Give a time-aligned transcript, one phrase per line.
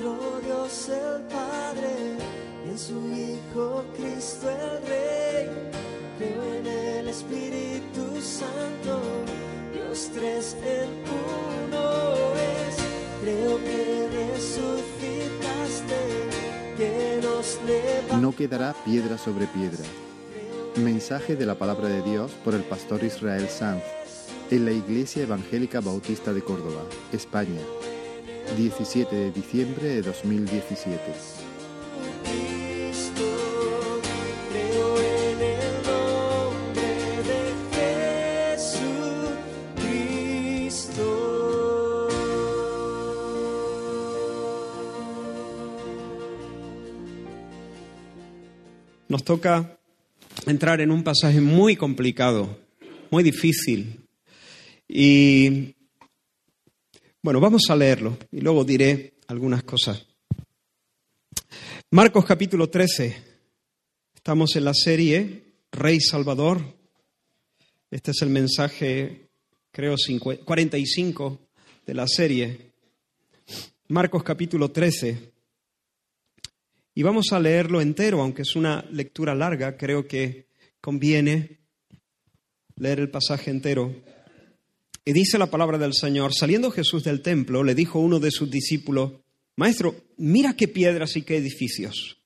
[0.00, 2.16] nuestro Dios el Padre
[2.64, 5.48] y en su Hijo Cristo el Rey.
[6.18, 9.00] Creo en el Espíritu Santo,
[9.72, 10.88] Dios tres en
[11.68, 12.76] uno es.
[13.22, 15.98] Creo que resucitaste,
[16.76, 18.16] que nos levantaste.
[18.16, 19.84] No quedará piedra sobre piedra.
[20.76, 23.82] Mensaje de la palabra de Dios por el pastor Israel Sanz
[24.50, 26.82] en la Iglesia Evangélica Bautista de Córdoba,
[27.12, 27.60] España,
[28.56, 31.00] 17 de diciembre de 2017.
[32.24, 33.22] Cristo,
[34.50, 36.90] creo en el nombre
[37.28, 37.38] de
[40.56, 41.08] Jesucristo.
[49.08, 49.78] Nos toca
[50.46, 52.58] entrar en un pasaje muy complicado,
[53.10, 54.00] muy difícil.
[54.88, 55.74] Y
[57.22, 60.06] bueno, vamos a leerlo y luego diré algunas cosas.
[61.90, 63.16] Marcos capítulo 13.
[64.14, 66.62] Estamos en la serie Rey Salvador.
[67.90, 69.28] Este es el mensaje,
[69.70, 71.48] creo, 50 45
[71.86, 72.72] de la serie.
[73.88, 75.32] Marcos capítulo 13.
[76.94, 80.46] Y vamos a leerlo entero, aunque es una lectura larga, creo que
[80.80, 81.58] conviene
[82.76, 83.94] leer el pasaje entero.
[85.10, 88.48] Y dice la palabra del Señor, saliendo Jesús del templo, le dijo uno de sus
[88.48, 89.14] discípulos,
[89.56, 92.18] Maestro, mira qué piedras y qué edificios.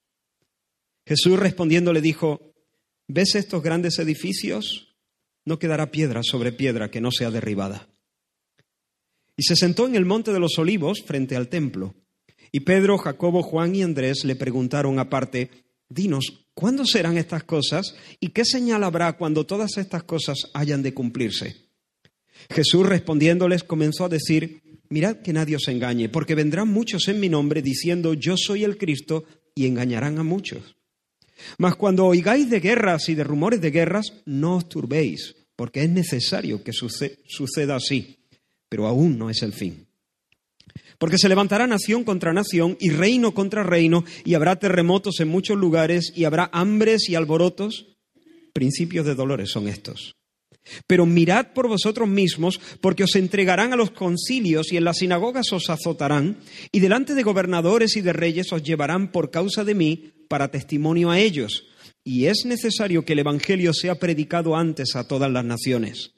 [1.06, 2.52] Jesús respondiendo le dijo,
[3.08, 4.98] ¿ves estos grandes edificios?
[5.46, 7.88] No quedará piedra sobre piedra que no sea derribada.
[9.34, 11.94] Y se sentó en el monte de los olivos frente al templo.
[12.52, 15.48] Y Pedro, Jacobo, Juan y Andrés le preguntaron aparte,
[15.88, 17.96] Dinos, ¿cuándo serán estas cosas?
[18.20, 21.63] ¿Y qué señal habrá cuando todas estas cosas hayan de cumplirse?
[22.50, 27.28] Jesús respondiéndoles comenzó a decir, Mirad que nadie os engañe, porque vendrán muchos en mi
[27.28, 30.76] nombre diciendo, Yo soy el Cristo, y engañarán a muchos.
[31.58, 35.90] Mas cuando oigáis de guerras y de rumores de guerras, no os turbéis, porque es
[35.90, 38.18] necesario que suce- suceda así,
[38.68, 39.86] pero aún no es el fin.
[40.98, 45.56] Porque se levantará nación contra nación y reino contra reino, y habrá terremotos en muchos
[45.56, 47.86] lugares, y habrá hambres y alborotos.
[48.52, 50.14] Principios de dolores son estos.
[50.86, 55.52] Pero mirad por vosotros mismos, porque os entregarán a los concilios y en las sinagogas
[55.52, 56.38] os azotarán,
[56.72, 61.10] y delante de gobernadores y de reyes os llevarán por causa de mí para testimonio
[61.10, 61.64] a ellos.
[62.02, 66.12] Y es necesario que el Evangelio sea predicado antes a todas las naciones.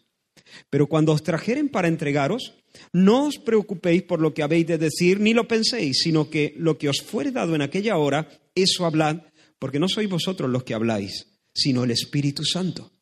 [0.71, 2.55] Pero cuando os trajeren para entregaros,
[2.93, 6.79] no os preocupéis por lo que habéis de decir, ni lo penséis, sino que lo
[6.79, 9.23] que os fuere dado en aquella hora, eso hablad,
[9.59, 12.96] porque no sois vosotros los que habláis, sino el Espíritu Santo.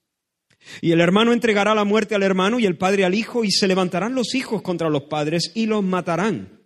[0.80, 3.68] Y el hermano entregará la muerte al hermano y el padre al hijo, y se
[3.68, 6.60] levantarán los hijos contra los padres y los matarán.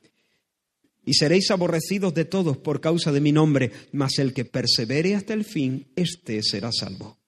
[1.05, 5.33] Y seréis aborrecidos de todos por causa de mi nombre, mas el que persevere hasta
[5.33, 7.19] el fin, éste será salvo.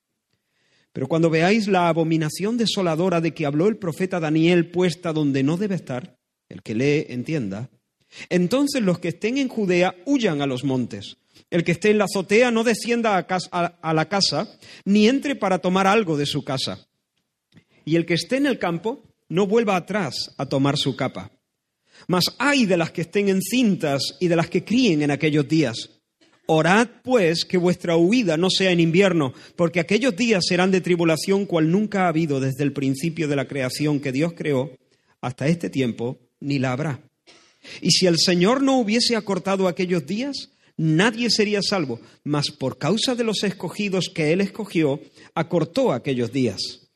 [0.92, 5.56] Pero cuando veáis la abominación desoladora de que habló el profeta Daniel puesta donde no
[5.56, 7.70] debe estar, el que lee entienda,
[8.28, 11.16] entonces los que estén en Judea huyan a los montes.
[11.50, 14.48] El que esté en la azotea no descienda a, cas- a- a la casa,
[14.84, 16.86] ni entre para tomar algo de su casa.
[17.84, 21.30] Y el que esté en el campo no vuelva atrás a tomar su capa.
[22.06, 25.90] Mas ay de las que estén encintas y de las que críen en aquellos días.
[26.46, 31.46] Orad, pues, que vuestra huida no sea en invierno, porque aquellos días serán de tribulación
[31.46, 34.72] cual nunca ha habido desde el principio de la creación que Dios creó
[35.20, 37.00] hasta este tiempo, ni la habrá.
[37.80, 43.14] Y si el Señor no hubiese acortado aquellos días, nadie sería salvo, mas por causa
[43.14, 44.98] de los escogidos que Él escogió,
[45.34, 46.88] acortó aquellos días.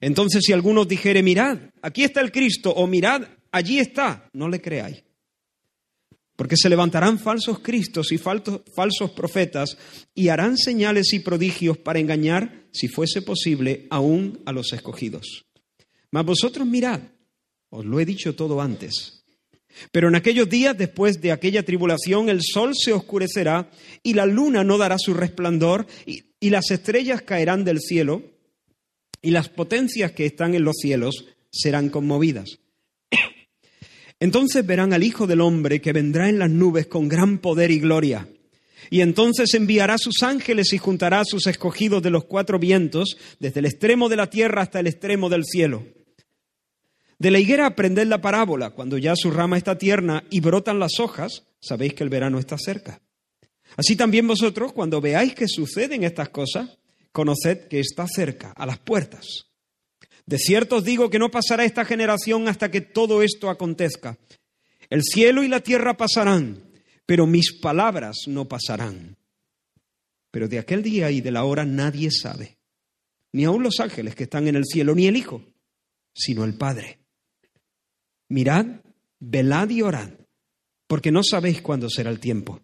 [0.00, 4.60] Entonces, si algunos dijere, mirad, aquí está el Cristo, o mirad, allí está, no le
[4.60, 5.02] creáis.
[6.36, 9.76] Porque se levantarán falsos cristos y falsos profetas
[10.14, 15.44] y harán señales y prodigios para engañar, si fuese posible, aún a los escogidos.
[16.10, 17.00] Mas vosotros mirad,
[17.70, 19.23] os lo he dicho todo antes.
[19.92, 23.70] Pero en aquellos días, después de aquella tribulación, el sol se oscurecerá
[24.02, 28.22] y la luna no dará su resplandor y, las estrellas caerán del cielo
[29.22, 32.58] y las potencias que están en los cielos serán conmovidas.
[34.20, 37.80] Entonces verán al Hijo del Hombre que vendrá en las nubes con gran poder y
[37.80, 38.28] gloria.
[38.90, 43.60] Y entonces enviará sus ángeles y juntará a sus escogidos de los cuatro vientos, desde
[43.60, 45.84] el extremo de la tierra hasta el extremo del cielo.
[47.24, 51.00] De la higuera aprended la parábola, cuando ya su rama está tierna y brotan las
[51.00, 53.00] hojas, sabéis que el verano está cerca.
[53.78, 56.76] Así también vosotros, cuando veáis que suceden estas cosas,
[57.12, 59.46] conoced que está cerca, a las puertas.
[60.26, 64.18] De cierto os digo que no pasará esta generación hasta que todo esto acontezca.
[64.90, 66.62] El cielo y la tierra pasarán,
[67.06, 69.16] pero mis palabras no pasarán.
[70.30, 72.58] Pero de aquel día y de la hora nadie sabe,
[73.32, 75.42] ni aun los ángeles que están en el cielo, ni el Hijo,
[76.12, 76.98] sino el Padre.
[78.34, 78.66] Mirad,
[79.20, 80.10] velad y orad,
[80.88, 82.60] porque no sabéis cuándo será el tiempo.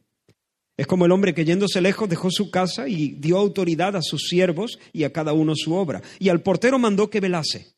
[0.76, 4.22] Es como el hombre que yéndose lejos dejó su casa y dio autoridad a sus
[4.28, 6.02] siervos y a cada uno su obra.
[6.18, 7.76] Y al portero mandó que velase.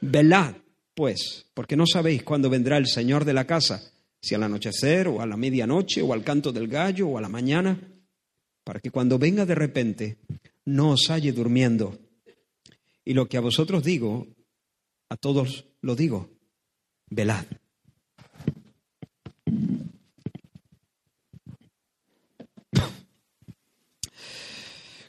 [0.00, 0.54] Velad,
[0.94, 3.82] pues, porque no sabéis cuándo vendrá el Señor de la casa,
[4.20, 7.28] si al anochecer o a la medianoche o al canto del gallo o a la
[7.28, 7.76] mañana,
[8.62, 10.18] para que cuando venga de repente
[10.64, 11.98] no os halle durmiendo.
[13.04, 14.28] Y lo que a vosotros digo,
[15.08, 16.30] a todos lo digo,
[17.12, 17.44] velad.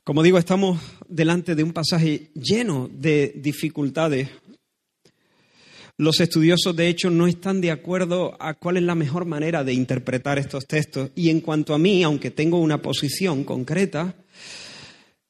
[0.03, 4.29] Como digo, estamos delante de un pasaje lleno de dificultades.
[5.97, 9.73] Los estudiosos, de hecho, no están de acuerdo a cuál es la mejor manera de
[9.73, 11.11] interpretar estos textos.
[11.15, 14.13] Y en cuanto a mí, aunque tengo una posición concreta,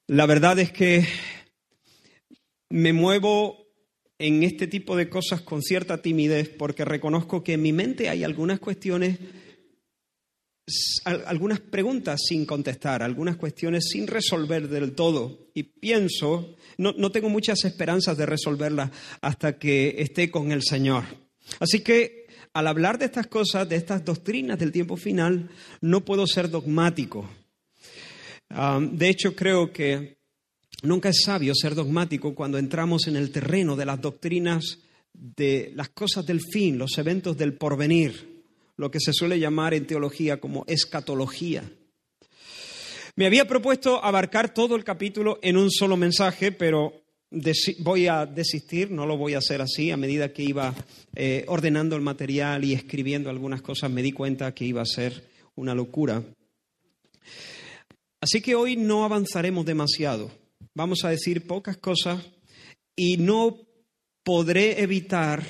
[0.07, 1.05] la verdad es que
[2.69, 3.62] me muevo
[4.19, 8.23] en este tipo de cosas con cierta timidez porque reconozco que en mi mente hay
[8.23, 9.19] algunas cuestiones
[11.03, 15.49] algunas preguntas sin contestar, algunas cuestiones sin resolver del todo.
[15.53, 21.03] Y pienso, no, no, tengo muchas esperanzas de resolverlas hasta que esté con el Señor.
[21.59, 25.49] Así que al hablar de estas cosas, de estas doctrinas del tiempo final,
[25.81, 27.29] no puedo ser dogmático.
[28.49, 30.22] Ah, de hecho, creo que
[30.83, 34.79] nunca es sabio ser dogmático cuando entramos en el terreno de las doctrinas
[35.13, 38.33] de las cosas del fin, los eventos del porvenir
[38.77, 41.63] lo que se suele llamar en teología como escatología.
[43.15, 47.03] Me había propuesto abarcar todo el capítulo en un solo mensaje, pero
[47.79, 49.91] voy a desistir, no lo voy a hacer así.
[49.91, 50.73] A medida que iba
[51.15, 55.23] eh, ordenando el material y escribiendo algunas cosas, me di cuenta que iba a ser
[55.55, 56.23] una locura.
[58.19, 60.31] Así que hoy no avanzaremos demasiado.
[60.75, 62.23] Vamos a decir pocas cosas
[62.95, 63.57] y no
[64.23, 65.43] podré evitar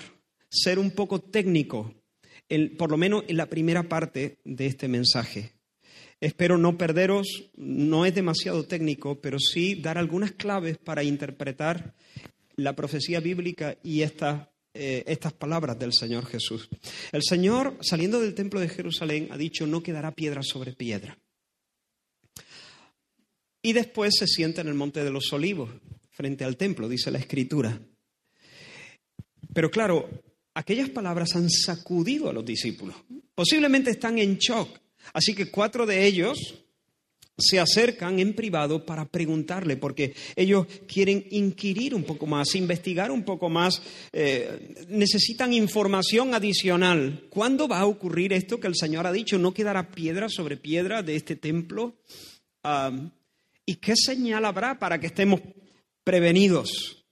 [0.49, 1.93] ser un poco técnico
[2.77, 5.53] por lo menos en la primera parte de este mensaje.
[6.19, 11.95] Espero no perderos, no es demasiado técnico, pero sí dar algunas claves para interpretar
[12.55, 16.69] la profecía bíblica y eh, estas palabras del Señor Jesús.
[17.11, 21.17] El Señor, saliendo del templo de Jerusalén, ha dicho, no quedará piedra sobre piedra.
[23.65, 25.69] Y después se sienta en el monte de los olivos,
[26.11, 27.79] frente al templo, dice la Escritura.
[29.53, 30.09] Pero claro,
[30.53, 32.95] aquellas palabras han sacudido a los discípulos.
[33.33, 34.79] Posiblemente están en shock.
[35.13, 36.55] Así que cuatro de ellos
[37.37, 43.23] se acercan en privado para preguntarle, porque ellos quieren inquirir un poco más, investigar un
[43.23, 43.81] poco más,
[44.11, 47.27] eh, necesitan información adicional.
[47.29, 49.39] ¿Cuándo va a ocurrir esto que el Señor ha dicho?
[49.39, 51.95] ¿No quedará piedra sobre piedra de este templo?
[53.65, 55.41] ¿Y qué señal habrá para que estemos
[56.03, 57.03] prevenidos?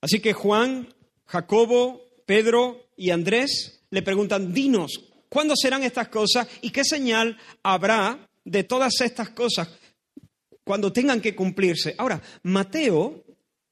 [0.00, 0.94] Así que Juan
[1.26, 8.28] Jacobo, Pedro y Andrés le preguntan, dinos, ¿cuándo serán estas cosas y qué señal habrá
[8.44, 9.68] de todas estas cosas
[10.64, 11.94] cuando tengan que cumplirse?
[11.98, 13.24] Ahora, Mateo,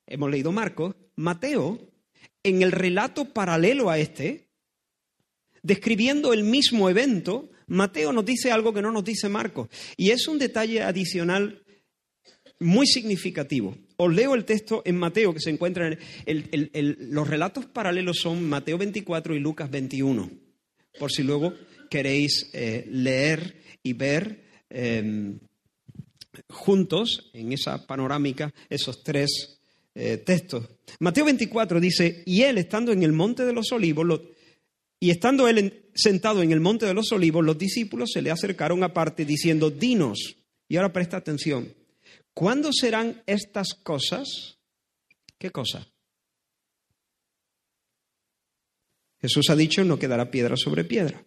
[0.07, 1.79] hemos leído Marcos, Mateo,
[2.43, 4.49] en el relato paralelo a este,
[5.63, 9.69] describiendo el mismo evento, Mateo nos dice algo que no nos dice Marcos.
[9.97, 11.63] Y es un detalle adicional
[12.61, 13.77] muy significativo.
[13.97, 15.97] Os leo el texto en Mateo que se encuentra
[16.27, 20.31] en los relatos paralelos son Mateo 24 y Lucas 21,
[20.99, 21.55] por si luego
[21.91, 25.39] queréis eh, leer y ver em,
[26.49, 29.61] juntos en esa panorámica esos tres
[29.95, 30.69] eh, textos.
[31.01, 34.21] Mateo 24 dice, y él estando en el monte de los olivos,
[35.01, 38.85] y estando él sentado en el monte de los olivos, los discípulos se le acercaron
[38.85, 40.37] aparte diciendo, dinos,
[40.69, 41.73] y ahora presta atención,
[42.37, 44.59] ¿Cuándo serán estas cosas?
[45.39, 45.89] ¿Qué cosa?
[49.23, 51.25] Jesús ha dicho, no quedará piedra sobre piedra.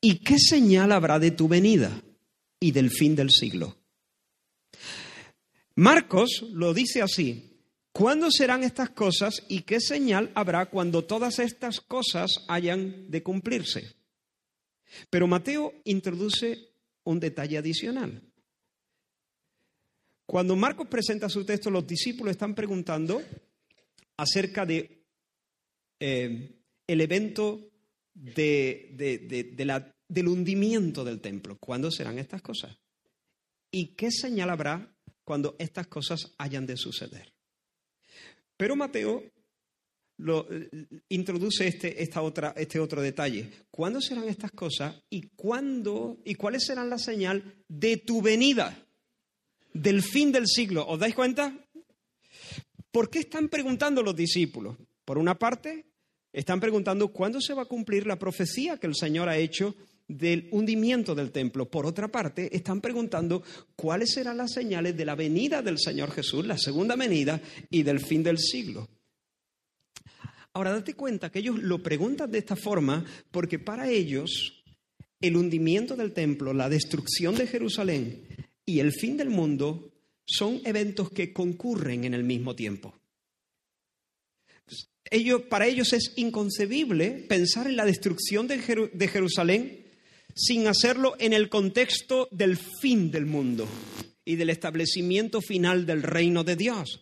[0.00, 2.00] ¿Y qué señal habrá de tu venida
[2.60, 3.76] y del fin del siglo?
[5.74, 7.49] Marcos lo dice así.
[7.92, 13.96] ¿Cuándo serán estas cosas y qué señal habrá cuando todas estas cosas hayan de cumplirse?
[15.08, 16.70] Pero Mateo introduce
[17.04, 18.22] un detalle adicional.
[20.26, 23.20] Cuando Marcos presenta su texto, los discípulos están preguntando
[24.16, 25.04] acerca de
[25.98, 27.68] eh, el evento
[28.14, 31.58] del hundimiento del templo.
[31.58, 32.76] ¿Cuándo serán estas cosas?
[33.72, 34.94] ¿Y qué señal habrá
[35.24, 37.32] cuando estas cosas hayan de suceder?
[38.60, 39.24] Pero Mateo
[40.18, 40.68] eh,
[41.08, 43.50] introduce este, esta otra, este otro detalle.
[43.70, 48.86] ¿Cuándo serán estas cosas y, cuándo, y cuáles serán la señal de tu venida,
[49.72, 50.86] del fin del siglo?
[50.86, 51.56] ¿Os dais cuenta?
[52.90, 54.76] ¿Por qué están preguntando los discípulos?
[55.06, 55.86] Por una parte,
[56.30, 59.74] están preguntando cuándo se va a cumplir la profecía que el Señor ha hecho
[60.10, 61.70] del hundimiento del templo.
[61.70, 63.42] Por otra parte, están preguntando
[63.76, 67.40] cuáles serán las señales de la venida del Señor Jesús, la segunda venida
[67.70, 68.88] y del fin del siglo.
[70.52, 74.64] Ahora, date cuenta que ellos lo preguntan de esta forma porque para ellos
[75.20, 78.26] el hundimiento del templo, la destrucción de Jerusalén
[78.66, 79.92] y el fin del mundo
[80.26, 82.94] son eventos que concurren en el mismo tiempo.
[85.10, 89.79] Ellos, para ellos es inconcebible pensar en la destrucción de, de Jerusalén
[90.40, 93.68] sin hacerlo en el contexto del fin del mundo
[94.24, 97.00] y del establecimiento final del reino de Dios.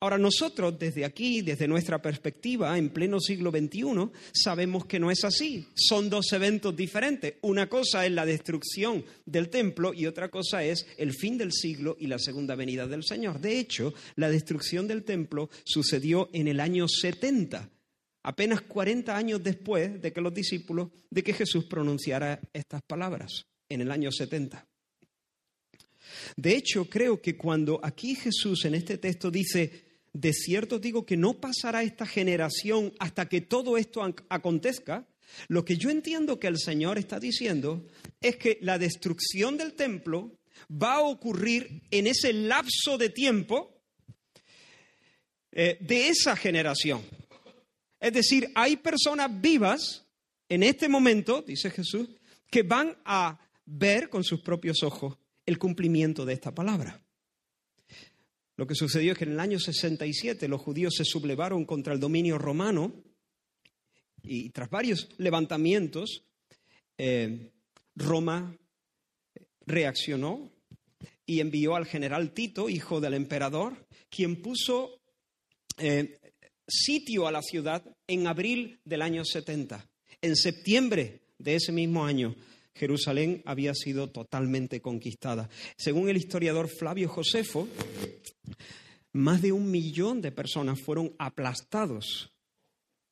[0.00, 5.24] Ahora nosotros desde aquí, desde nuestra perspectiva, en pleno siglo XXI, sabemos que no es
[5.24, 5.64] así.
[5.74, 7.34] Son dos eventos diferentes.
[7.42, 11.96] Una cosa es la destrucción del templo y otra cosa es el fin del siglo
[12.00, 13.40] y la segunda venida del Señor.
[13.40, 17.70] De hecho, la destrucción del templo sucedió en el año 70,
[18.22, 23.80] apenas 40 años después de que los discípulos, de que Jesús pronunciara estas palabras, en
[23.80, 24.66] el año 70.
[26.36, 31.16] De hecho, creo que cuando aquí Jesús en este texto dice, de cierto digo que
[31.16, 35.06] no pasará esta generación hasta que todo esto acontezca,
[35.48, 37.86] lo que yo entiendo que el Señor está diciendo
[38.20, 40.38] es que la destrucción del templo
[40.70, 43.80] va a ocurrir en ese lapso de tiempo
[45.52, 47.02] eh, de esa generación.
[48.02, 50.04] Es decir, hay personas vivas
[50.48, 52.08] en este momento, dice Jesús,
[52.50, 55.16] que van a ver con sus propios ojos
[55.46, 57.00] el cumplimiento de esta palabra.
[58.56, 62.00] Lo que sucedió es que en el año 67 los judíos se sublevaron contra el
[62.00, 62.92] dominio romano
[64.24, 66.24] y tras varios levantamientos,
[66.98, 67.52] eh,
[67.94, 68.58] Roma
[69.64, 70.50] reaccionó
[71.24, 75.00] y envió al general Tito, hijo del emperador, quien puso
[75.78, 76.18] eh,
[76.66, 79.88] sitio a la ciudad en abril del año 70.
[80.20, 82.34] En septiembre de ese mismo año,
[82.74, 85.48] Jerusalén había sido totalmente conquistada.
[85.76, 87.68] Según el historiador Flavio Josefo,
[89.12, 92.32] más de un millón de personas fueron aplastados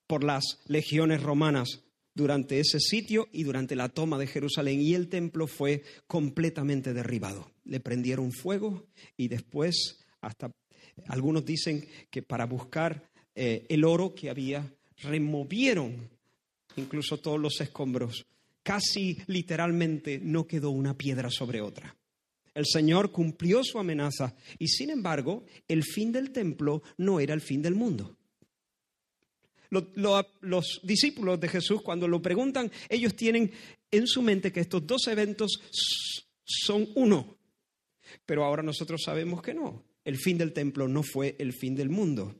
[0.06, 1.82] por las legiones romanas
[2.14, 7.52] durante ese sitio y durante la toma de Jerusalén y el templo fue completamente derribado.
[7.64, 10.50] Le prendieron fuego y después hasta
[11.08, 14.72] algunos dicen que para buscar eh, el oro que había
[15.02, 16.08] removieron
[16.76, 18.26] incluso todos los escombros.
[18.62, 21.96] Casi literalmente no quedó una piedra sobre otra.
[22.54, 27.40] El Señor cumplió su amenaza y sin embargo el fin del templo no era el
[27.40, 28.16] fin del mundo.
[29.70, 33.52] los discípulos de Jesús cuando lo preguntan, ellos tienen
[33.90, 35.60] en su mente que estos dos eventos
[36.44, 37.38] son uno.
[38.26, 39.84] Pero ahora nosotros sabemos que no.
[40.04, 42.34] El fin del templo no fue el fin del mundo.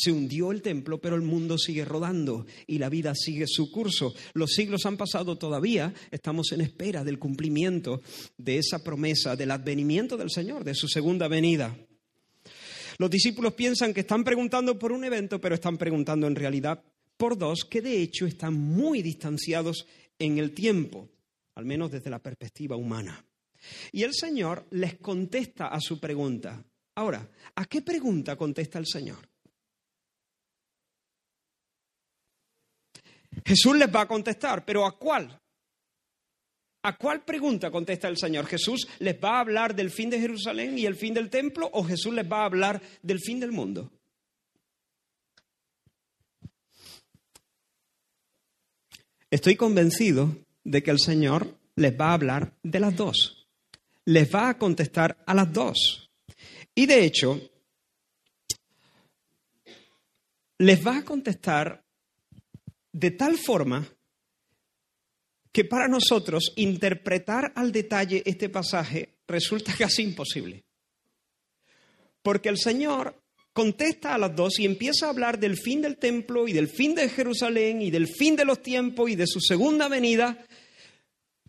[0.00, 4.14] Se hundió el templo, pero el mundo sigue rodando y la vida sigue su curso.
[4.32, 8.00] Los siglos han pasado todavía, estamos en espera del cumplimiento
[8.38, 11.76] de esa promesa, del advenimiento del Señor, de su segunda venida.
[12.96, 16.82] Los discípulos piensan que están preguntando por un evento, pero están preguntando en realidad
[17.18, 19.86] por dos que de hecho están muy distanciados
[20.18, 21.10] en el tiempo,
[21.56, 23.22] al menos desde la perspectiva humana.
[23.92, 26.64] Y el Señor les contesta a su pregunta.
[26.94, 29.29] Ahora, ¿a qué pregunta contesta el Señor?
[33.44, 35.40] Jesús les va a contestar, pero ¿a cuál?
[36.82, 38.46] ¿A cuál pregunta contesta el Señor?
[38.46, 41.84] ¿Jesús les va a hablar del fin de Jerusalén y el fin del templo o
[41.84, 43.92] Jesús les va a hablar del fin del mundo?
[49.30, 53.46] Estoy convencido de que el Señor les va a hablar de las dos.
[54.06, 56.10] Les va a contestar a las dos.
[56.74, 57.40] Y de hecho,
[60.58, 61.84] les va a contestar
[62.92, 63.86] de tal forma
[65.52, 70.64] que para nosotros interpretar al detalle este pasaje resulta casi imposible.
[72.22, 76.46] Porque el Señor contesta a las dos y empieza a hablar del fin del templo
[76.46, 79.88] y del fin de Jerusalén y del fin de los tiempos y de su segunda
[79.88, 80.38] venida,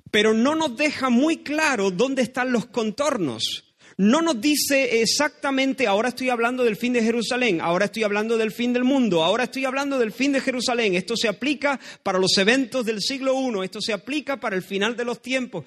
[0.09, 3.70] pero no nos deja muy claro dónde están los contornos
[4.01, 8.51] no nos dice exactamente, ahora estoy hablando del fin de Jerusalén, ahora estoy hablando del
[8.51, 10.95] fin del mundo, ahora estoy hablando del fin de Jerusalén.
[10.95, 14.97] Esto se aplica para los eventos del siglo I, esto se aplica para el final
[14.97, 15.65] de los tiempos.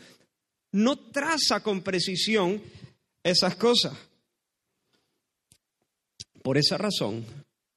[0.72, 2.60] No traza con precisión
[3.22, 3.92] esas cosas.
[6.42, 7.24] Por esa razón,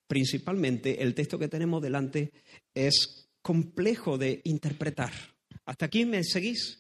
[0.08, 2.32] principalmente el texto que tenemos delante
[2.74, 5.14] es complejo de interpretar.
[5.68, 6.80] ¿Hasta aquí me seguís?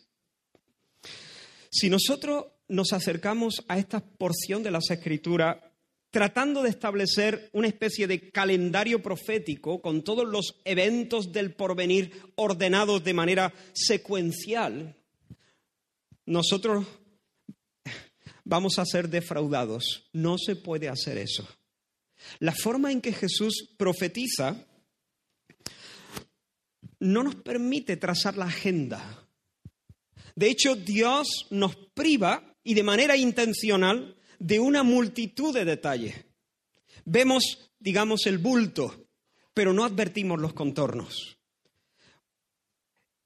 [1.69, 5.57] Si nosotros nos acercamos a esta porción de las Escrituras
[6.09, 13.03] tratando de establecer una especie de calendario profético con todos los eventos del porvenir ordenados
[13.03, 14.95] de manera secuencial,
[16.25, 16.85] nosotros
[18.43, 20.09] vamos a ser defraudados.
[20.13, 21.47] No se puede hacer eso.
[22.39, 24.65] La forma en que Jesús profetiza
[26.99, 29.27] no nos permite trazar la agenda.
[30.35, 36.15] De hecho, Dios nos priva y de manera intencional de una multitud de detalles.
[37.05, 39.07] Vemos, digamos, el bulto,
[39.53, 41.37] pero no advertimos los contornos.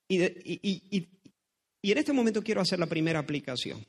[0.07, 3.83] Y, en este momento quiero hacer la primera aplicación.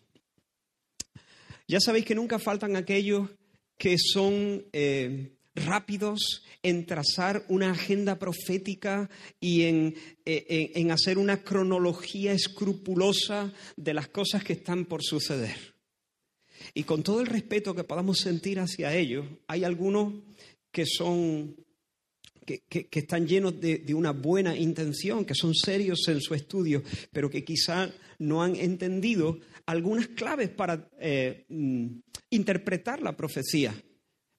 [1.68, 3.28] Ya sabéis que nunca faltan aquellos
[3.76, 9.94] que son eh, rápidos en trazar una agenda profética y en,
[10.24, 15.74] eh, en hacer una cronología escrupulosa de las cosas que están por suceder.
[16.74, 20.14] Y con todo el respeto que podamos sentir hacia ellos, hay algunos
[20.70, 21.56] que son
[22.44, 26.82] que, están llenos de, una buena intención, que son serios en su estudio,
[27.12, 31.86] pero que quizá no han entendido algunas claves para eh, mm,
[32.30, 33.74] interpretar la profecía.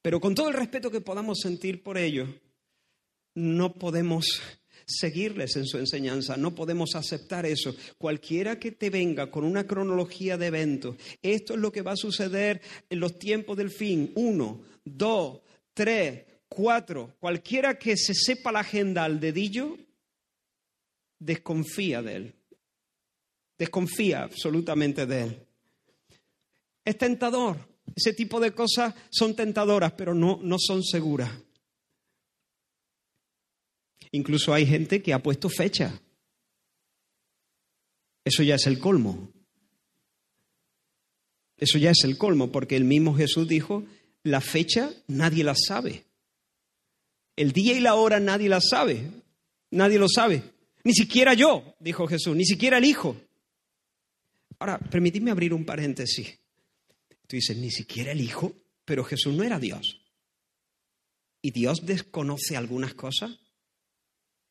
[0.03, 2.29] Pero con todo el respeto que podamos sentir por ellos,
[3.35, 4.41] no podemos
[4.85, 6.35] seguirles en su enseñanza.
[6.35, 7.73] No podemos aceptar eso.
[7.97, 11.95] Cualquiera que te venga con una cronología de eventos, esto es lo que va a
[11.95, 14.11] suceder en los tiempos del fin.
[14.15, 15.39] Uno, dos,
[15.73, 17.15] tres, cuatro.
[17.17, 19.77] Cualquiera que se sepa la agenda al dedillo,
[21.17, 22.35] desconfía de él.
[23.57, 25.47] Desconfía absolutamente de él.
[26.83, 27.72] Es tentador.
[27.95, 31.31] Ese tipo de cosas son tentadoras, pero no, no son seguras.
[34.11, 35.99] Incluso hay gente que ha puesto fecha.
[38.23, 39.31] Eso ya es el colmo.
[41.57, 43.83] Eso ya es el colmo, porque el mismo Jesús dijo,
[44.23, 46.05] la fecha nadie la sabe.
[47.35, 49.09] El día y la hora nadie la sabe.
[49.71, 50.43] Nadie lo sabe.
[50.83, 53.15] Ni siquiera yo, dijo Jesús, ni siquiera el Hijo.
[54.59, 56.37] Ahora, permitidme abrir un paréntesis.
[57.27, 58.53] Tú dices, ni siquiera el Hijo,
[58.85, 60.01] pero Jesús no era Dios.
[61.41, 63.39] ¿Y Dios desconoce algunas cosas?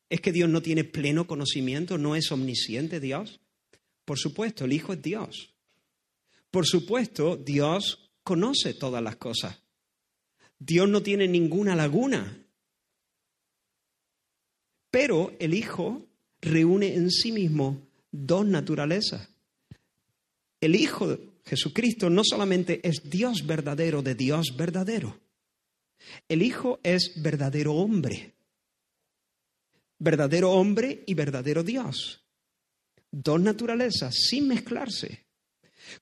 [0.09, 1.97] ¿Es que Dios no tiene pleno conocimiento?
[1.97, 3.39] ¿No es omnisciente Dios?
[4.05, 5.53] Por supuesto, el Hijo es Dios.
[6.51, 9.59] Por supuesto, Dios conoce todas las cosas.
[10.59, 12.45] Dios no tiene ninguna laguna.
[14.91, 16.05] Pero el Hijo
[16.41, 17.81] reúne en sí mismo
[18.11, 19.29] dos naturalezas.
[20.61, 25.19] El Hijo Jesucristo no solamente es Dios verdadero de Dios verdadero.
[26.27, 28.33] El Hijo es verdadero hombre
[30.03, 32.25] verdadero hombre y verdadero Dios.
[33.09, 35.25] Dos naturalezas sin mezclarse.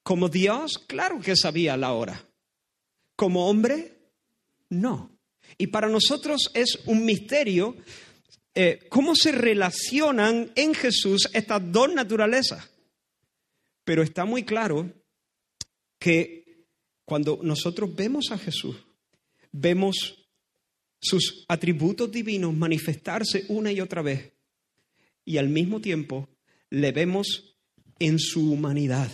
[0.01, 2.27] Como Dios, claro que sabía la hora.
[3.15, 3.93] Como hombre,
[4.69, 5.11] no.
[5.57, 7.75] Y para nosotros es un misterio
[8.55, 12.69] eh, cómo se relacionan en Jesús estas dos naturalezas.
[13.83, 14.91] Pero está muy claro
[16.01, 16.65] que
[17.05, 18.75] cuando nosotros vemos a Jesús,
[19.51, 20.25] vemos
[20.99, 24.33] sus atributos divinos manifestarse una y otra vez
[25.23, 26.27] y al mismo tiempo
[26.71, 27.55] le vemos
[27.99, 29.11] en su humanidad.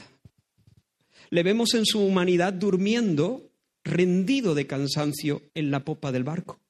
[1.29, 3.51] Le vemos en su humanidad durmiendo,
[3.83, 6.61] rendido de cansancio en la popa del barco.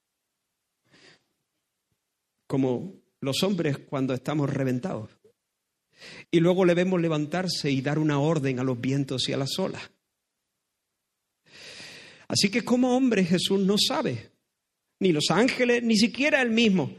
[2.48, 5.10] Como los hombres cuando estamos reventados.
[6.32, 9.56] Y luego le vemos levantarse y dar una orden a los vientos y a las
[9.60, 9.92] olas.
[12.28, 14.30] Así que como hombre Jesús no sabe
[15.00, 16.94] ni los ángeles, ni siquiera él mismo.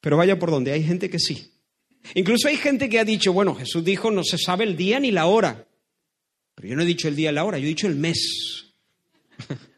[0.00, 1.52] Pero vaya por donde, hay gente que sí.
[2.14, 5.10] Incluso hay gente que ha dicho, bueno, Jesús dijo, no se sabe el día ni
[5.10, 5.68] la hora.
[6.54, 8.72] Pero yo no he dicho el día y la hora, yo he dicho el mes.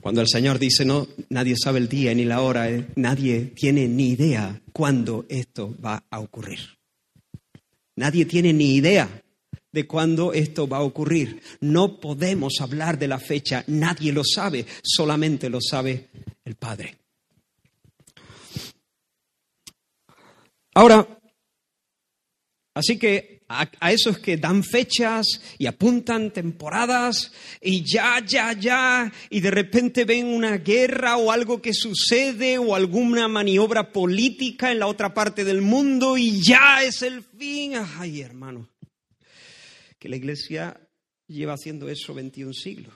[0.00, 3.88] Cuando el Señor dice, no, nadie sabe el día ni la hora, eh, nadie tiene
[3.88, 6.75] ni idea cuándo esto va a ocurrir.
[7.96, 9.22] Nadie tiene ni idea
[9.72, 11.42] de cuándo esto va a ocurrir.
[11.60, 16.08] No podemos hablar de la fecha, nadie lo sabe, solamente lo sabe
[16.44, 16.96] el Padre.
[20.74, 21.06] Ahora,
[22.74, 25.26] así que a, esos que dan fechas
[25.58, 31.62] y apuntan temporadas y ya, ya, ya, y de repente ven una guerra o algo
[31.62, 37.02] que sucede o alguna maniobra política en la otra parte del mundo y ya es
[37.02, 37.74] el fin.
[37.98, 38.68] Ay, hermano
[39.98, 40.88] que la iglesia
[41.26, 42.94] lleva haciendo eso 21 siglos.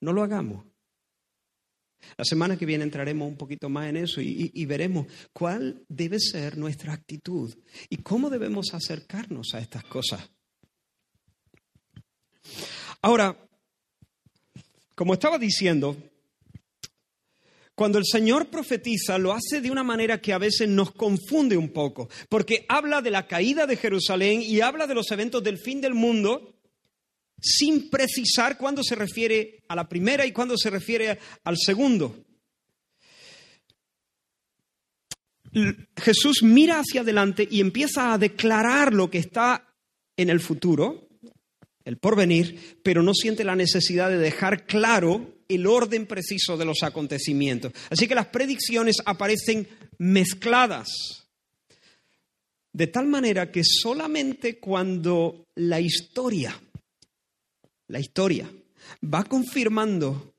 [0.00, 0.66] No lo hagamos.
[2.16, 6.20] La semana que viene entraremos un poquito más en eso y, y, veremos cuál debe
[6.20, 7.54] ser nuestra actitud
[7.88, 10.30] y cómo debemos acercarnos a estas cosas.
[13.02, 13.36] Ahora,
[14.94, 15.96] como estaba diciendo,
[17.74, 21.70] cuando el Señor profetiza, lo hace de una manera que a veces nos confunde un
[21.70, 25.80] poco, porque habla de la caída de Jerusalén y habla de los eventos del fin
[25.80, 26.53] del mundo
[27.44, 32.24] sin precisar cuándo se refiere a la primera y cuándo se refiere al segundo.
[35.96, 39.74] Jesús mira hacia adelante y empieza a declarar lo que está
[40.16, 41.06] en el futuro,
[41.84, 46.82] el porvenir, pero no siente la necesidad de dejar claro el orden preciso de los
[46.82, 47.72] acontecimientos.
[47.90, 50.88] Así que las predicciones aparecen mezcladas.
[52.72, 56.60] De tal manera que solamente cuando la historia
[57.88, 58.50] la historia,
[59.02, 60.34] va confirmando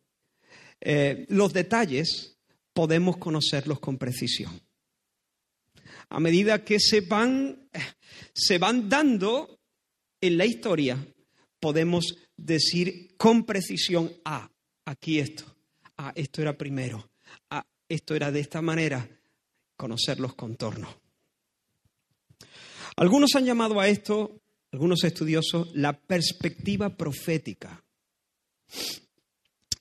[0.81, 2.37] eh, los detalles,
[2.73, 4.59] podemos conocerlos con precisión.
[6.09, 7.69] A medida que se van,
[8.33, 9.59] se van dando
[10.21, 10.97] en la historia,
[11.59, 14.49] podemos decir con precisión, ah,
[14.85, 15.45] aquí esto,
[15.97, 17.09] ah, esto era primero,
[17.49, 19.07] ah, esto era de esta manera,
[19.75, 20.95] conocer los contornos.
[22.97, 24.41] Algunos han llamado a esto
[24.75, 27.81] algunos estudiosos, la perspectiva profética.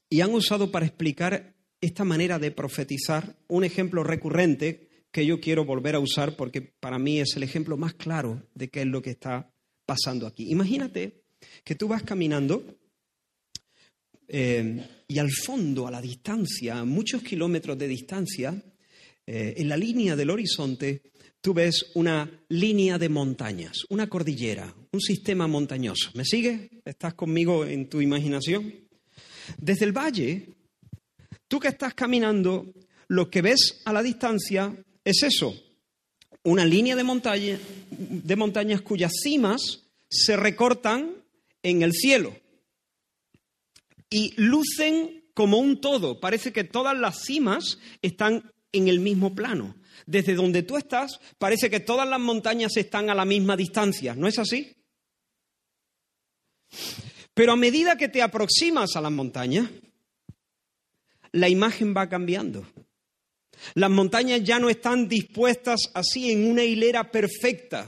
[0.09, 5.65] Y han usado para explicar esta manera de profetizar un ejemplo recurrente que yo quiero
[5.65, 9.03] volver a usar porque para mí es el ejemplo más claro de qué es lo
[9.03, 9.53] que está
[9.85, 10.49] pasando aquí.
[10.53, 11.25] Imagínate
[11.65, 12.65] que tú vas caminando
[14.29, 18.63] eh, y al fondo, a la distancia, a muchos kilómetros de distancia,
[19.27, 21.03] eh, en la línea del horizonte,
[21.41, 26.11] tú ves una línea de montañas, una cordillera, un sistema montañoso.
[26.15, 26.71] ¿Me sigue?
[26.85, 28.73] ¿Estás conmigo en tu imaginación?
[29.59, 30.49] Desde el valle,
[31.49, 32.73] tú que estás caminando,
[33.09, 35.55] lo que ves a la distancia es eso,
[36.45, 37.59] una línea de, montaña,
[37.91, 41.11] de montañas cuyas cimas se recortan
[41.63, 42.37] en el cielo
[44.09, 46.21] y lucen como un todo.
[46.21, 49.75] Parece que todas las cimas están en el mismo plano.
[50.07, 54.29] Desde donde tú estás, parece que todas las montañas están a la misma distancia, ¿no
[54.29, 54.77] es así?
[57.35, 59.69] Pero a medida que te aproximas a las montañas,
[61.33, 62.65] la imagen va cambiando.
[63.75, 67.87] Las montañas ya no están dispuestas así en una hilera perfecta.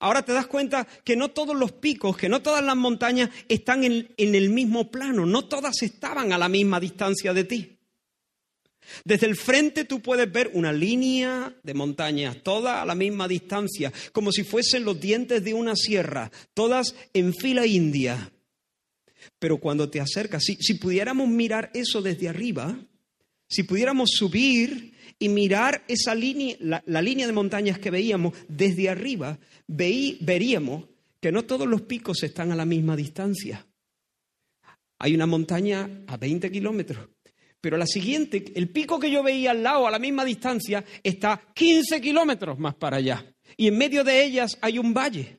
[0.00, 3.84] Ahora te das cuenta que no todos los picos, que no todas las montañas están
[3.84, 7.73] en, en, el mismo plano, no todas estaban a la misma distancia de ti.
[9.04, 13.92] Desde el frente tú puedes ver una línea de montañas, todas a la misma distancia,
[14.12, 18.32] como si fuesen los dientes de una sierra, todas en fila india.
[19.38, 22.78] Pero cuando te acercas, si, pudiéramos mirar eso desde arriba,
[23.48, 29.38] si pudiéramos subir y mirar esa línea, la, línea de montañas que veíamos desde arriba,
[29.66, 30.84] veríamos
[31.20, 33.66] que no todos los picos están a la misma distancia.
[34.98, 37.08] Hay una montaña a 20 kilómetros,
[37.64, 41.40] pero la siguiente, el pico que yo veía al lado, a la misma distancia, está
[41.54, 43.24] 15 kilómetros más para allá.
[43.56, 45.38] Y en medio de ellas hay un valle.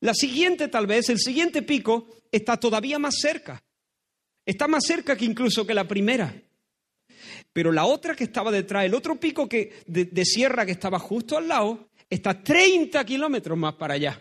[0.00, 3.64] La siguiente, tal vez, el siguiente pico, está todavía más cerca.
[4.44, 6.38] Está más cerca que incluso que la primera.
[7.54, 10.98] Pero la otra que estaba detrás, el otro pico que, de, de sierra que estaba
[10.98, 14.20] justo al lado, está 30 kilómetros más para allá.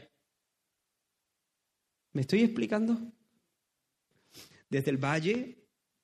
[2.13, 2.97] ¿Me estoy explicando?
[4.69, 5.56] Desde el valle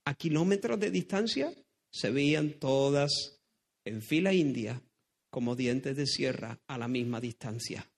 [0.05, 1.53] a kilómetros de distancia
[1.91, 3.39] se veían todas
[3.85, 4.81] en fila india
[5.29, 7.89] como dientes de sierra a la misma distancia.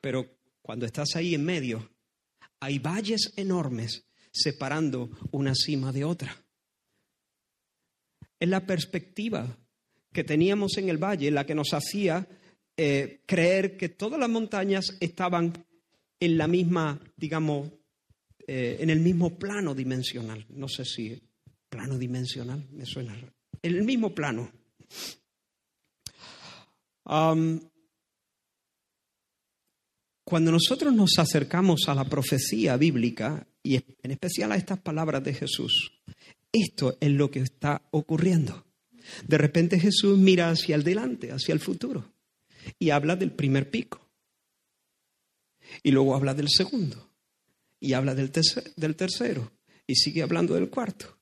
[0.00, 1.90] Pero cuando estás ahí en medio,
[2.60, 6.36] hay valles enormes separando una cima de otra.
[8.38, 9.46] Es la perspectiva
[10.12, 12.26] que teníamos en el valle la que nos hacía
[12.76, 15.52] eh, creer que todas las montañas estaban
[16.20, 17.70] en la misma, digamos,
[18.48, 20.46] eh, en el mismo plano dimensional.
[20.50, 21.20] No sé si
[21.68, 23.16] plano dimensional me suena.
[23.60, 24.52] En el mismo plano.
[30.24, 35.34] cuando nosotros nos acercamos a la profecía bíblica, y en especial a estas palabras de
[35.34, 35.92] Jesús,
[36.52, 38.64] esto es lo que está ocurriendo.
[39.26, 42.12] De repente Jesús mira hacia el delante, hacia el futuro,
[42.78, 44.08] y habla del primer pico.
[45.82, 47.05] Y luego habla del segundo
[47.80, 48.30] y habla del,
[48.76, 49.52] del tercero
[49.86, 51.18] y sigue hablando del cuarto.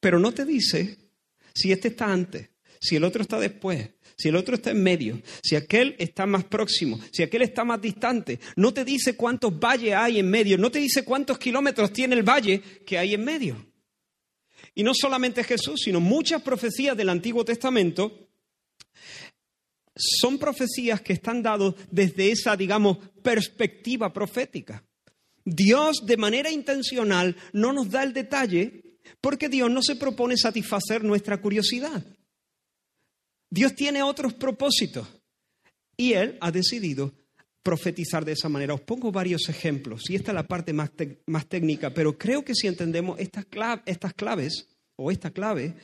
[0.00, 0.98] Pero no te dice
[1.54, 5.20] si este está antes, si el otro está después, si el otro está en medio,
[5.42, 8.40] si aquel está más próximo, si aquel está más distante.
[8.56, 12.22] No te dice cuántos valles hay en medio, no te dice cuántos kilómetros tiene el
[12.22, 13.66] valle que hay en medio.
[14.74, 18.28] Y no solamente Jesús, sino muchas profecías del Antiguo Testamento
[19.94, 24.82] son profecías que están dadas desde esa, digamos, perspectiva profética.
[25.44, 31.04] Dios de manera intencional no nos da el detalle porque Dios no se propone satisfacer
[31.04, 32.04] nuestra curiosidad.
[33.50, 35.06] Dios tiene otros propósitos
[35.96, 37.12] y Él ha decidido
[37.62, 38.74] profetizar de esa manera.
[38.74, 40.90] Os pongo varios ejemplos y esta es la parte más,
[41.26, 43.46] más técnica, pero creo que si entendemos estas,
[43.86, 45.74] estas claves o esta clave,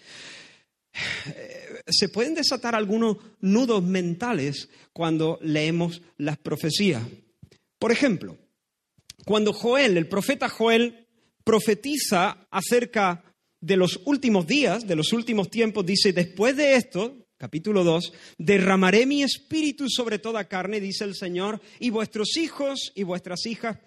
[1.27, 7.03] eh, se pueden desatar algunos nudos mentales cuando leemos las profecías.
[7.79, 8.37] Por ejemplo,
[9.24, 11.07] cuando Joel, el profeta Joel,
[11.44, 13.24] profetiza acerca
[13.61, 19.07] de los últimos días, de los últimos tiempos, dice, después de esto, capítulo 2, derramaré
[19.07, 23.78] mi espíritu sobre toda carne, dice el Señor, y vuestros hijos y vuestras hijas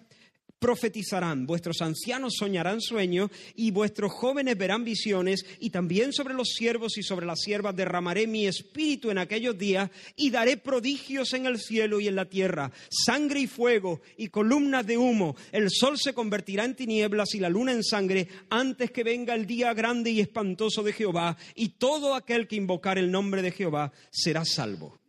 [0.62, 6.96] profetizarán, vuestros ancianos soñarán sueños y vuestros jóvenes verán visiones y también sobre los siervos
[6.96, 11.58] y sobre las siervas derramaré mi espíritu en aquellos días y daré prodigios en el
[11.58, 16.14] cielo y en la tierra, sangre y fuego y columnas de humo, el sol se
[16.14, 20.20] convertirá en tinieblas y la luna en sangre antes que venga el día grande y
[20.20, 25.00] espantoso de Jehová y todo aquel que invocar el nombre de Jehová será salvo.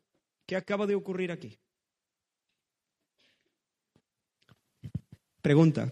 [0.47, 1.59] ¿Qué acaba de ocurrir aquí?
[5.43, 5.91] Pregunta,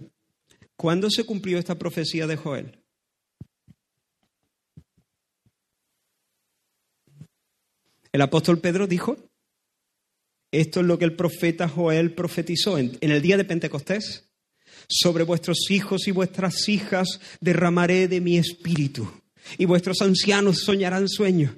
[0.77, 2.79] ¿cuándo se cumplió esta profecía de Joel?
[8.13, 9.17] El apóstol Pedro dijo,
[10.51, 14.29] esto es lo que el profeta Joel profetizó en, el día de Pentecostés.
[14.87, 19.11] Sobre vuestros hijos y vuestras hijas derramaré de mi espíritu,
[19.57, 21.53] y vuestros ancianos soñarán sueños.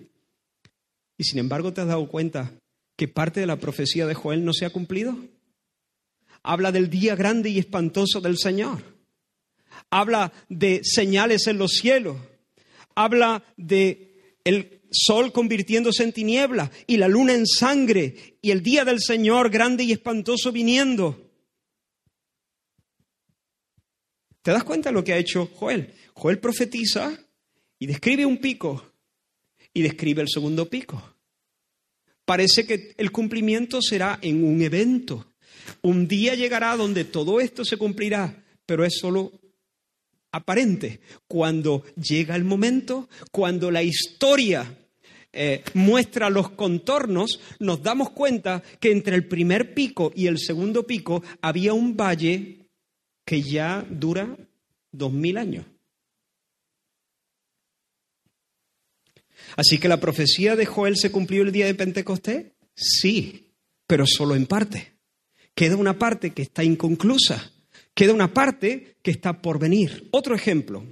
[1.15, 2.53] Y sin embargo, ¿te has dado cuenta
[2.97, 5.15] que parte de la profecía de Joel no se ha cumplido?
[6.43, 8.84] Habla del día grande y espantoso del Señor.
[9.89, 12.17] Habla de señales en los cielos.
[12.95, 18.86] Habla de el sol convirtiéndose en tiniebla y la luna en sangre y el día
[18.86, 21.32] del Señor grande y espantoso viniendo.
[24.41, 25.93] ¿Te das cuenta de lo que ha hecho Joel?
[26.13, 27.17] Joel profetiza
[27.79, 28.91] y describe un pico
[29.73, 31.01] y describe el segundo pico.
[32.25, 35.32] Parece que el cumplimiento será en un evento.
[35.82, 39.32] Un día llegará donde todo esto se cumplirá, pero es solo
[40.32, 40.99] aparente.
[41.28, 44.78] Cuando llega el momento, cuando la historia
[45.32, 50.86] eh, muestra los contornos, nos damos cuenta que entre el primer pico y el segundo
[50.86, 52.69] pico había un valle
[53.26, 54.38] que ya dura
[54.91, 55.65] dos mil años.
[59.56, 63.54] Así que la profecía de Joel se cumplió el día de Pentecostés, sí,
[63.88, 64.92] pero solo en parte.
[65.55, 67.51] Queda una parte que está inconclusa,
[67.93, 70.09] queda una parte que está por venir.
[70.11, 70.83] Otro ejemplo,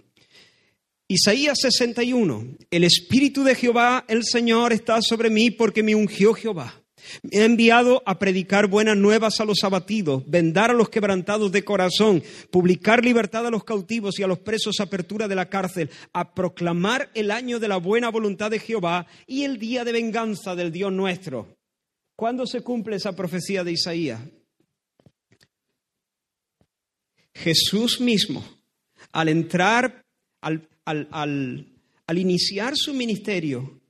[1.08, 6.82] Isaías 61, el Espíritu de Jehová, el Señor, está sobre mí porque me ungió Jehová.
[7.24, 11.63] Me ha enviado a predicar buenas nuevas a los abatidos, vendar a los quebrantados de
[11.63, 16.34] corazón, publicar libertad a los cautivos y a los presos apertura de la cárcel, a
[16.34, 20.71] proclamar el año de la buena voluntad de Jehová y el día de venganza del
[20.71, 21.58] Dios nuestro.
[22.15, 24.21] ¿Cuándo se cumple esa profecía de Isaías?
[27.34, 28.46] Jesús mismo,
[29.12, 30.06] al entrar,
[30.41, 33.82] al, al, iniciar su ministerio,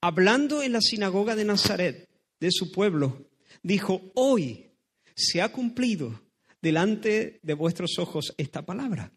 [0.00, 2.08] hablando en la sinagoga de Nazaret,
[2.40, 3.28] de su pueblo,
[3.62, 4.70] dijo, hoy
[5.14, 6.22] se ha cumplido
[6.62, 9.12] delante de vuestros ojos esta palabra,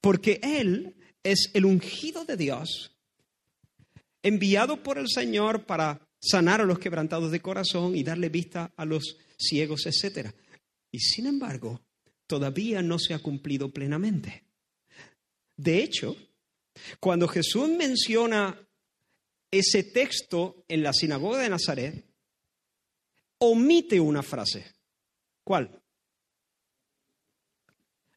[0.00, 2.96] porque Él es el ungido de Dios,
[4.22, 8.84] enviado por el Señor para sanar a los quebrantados de corazón y darle vista a
[8.84, 10.30] los ciegos, etc.
[10.90, 11.80] Y sin embargo,
[12.26, 14.44] todavía no se ha cumplido plenamente.
[15.56, 16.16] De hecho,
[17.00, 18.60] cuando Jesús menciona
[19.50, 22.04] ese texto en la sinagoga de Nazaret,
[23.38, 24.74] omite una frase.
[25.44, 25.82] ¿Cuál?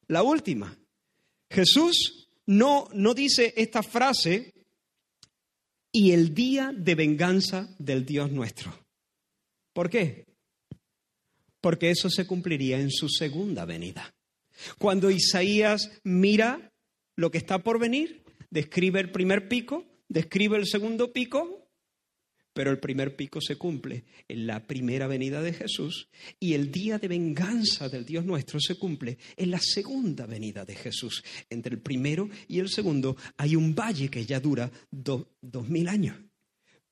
[0.08, 0.76] La última.
[1.50, 4.54] Jesús no, no dice esta frase
[5.92, 8.74] y el día de venganza del Dios nuestro.
[9.74, 10.29] ¿Por qué?
[11.62, 14.14] Porque eso se cumpliría en su segunda venida.
[14.78, 16.72] Cuando Isaías mira
[17.16, 21.70] lo que está por venir, describe el primer pico, describe el segundo pico,
[22.52, 26.10] pero el primer pico se cumple en la primera venida de Jesús
[26.42, 30.76] y el día de venganza del Dios nuestro se cumple en la segunda venida de
[30.76, 31.24] Jesús.
[31.50, 36.18] Entre el primero y el segundo hay un valle que ya dura dos mil años.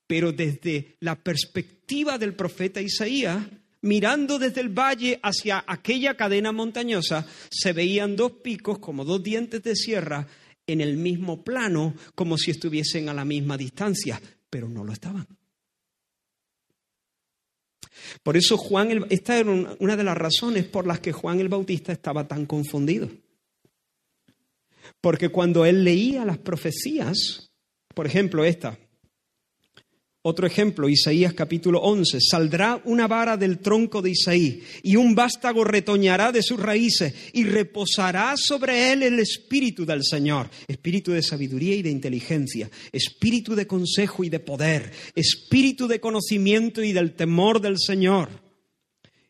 [0.06, 3.46] pero desde la perspectiva del profeta Isaías,
[3.82, 9.62] mirando desde el valle hacia aquella cadena montañosa, se veían dos picos como dos dientes
[9.62, 10.26] de sierra
[10.66, 15.26] en el mismo plano, como si estuviesen a la misma distancia, pero no lo estaban.
[18.22, 21.48] Por eso Juan, esta era una- una de las razones por las que Juan el
[21.48, 23.10] Bautista estaba tan confundido.
[25.00, 27.50] Porque cuando él leía las profecías,
[27.94, 28.78] por ejemplo esta,
[30.28, 35.64] otro ejemplo, Isaías capítulo 11, saldrá una vara del tronco de Isaí y un vástago
[35.64, 41.74] retoñará de sus raíces y reposará sobre él el espíritu del Señor, espíritu de sabiduría
[41.76, 47.60] y de inteligencia, espíritu de consejo y de poder, espíritu de conocimiento y del temor
[47.60, 48.47] del Señor.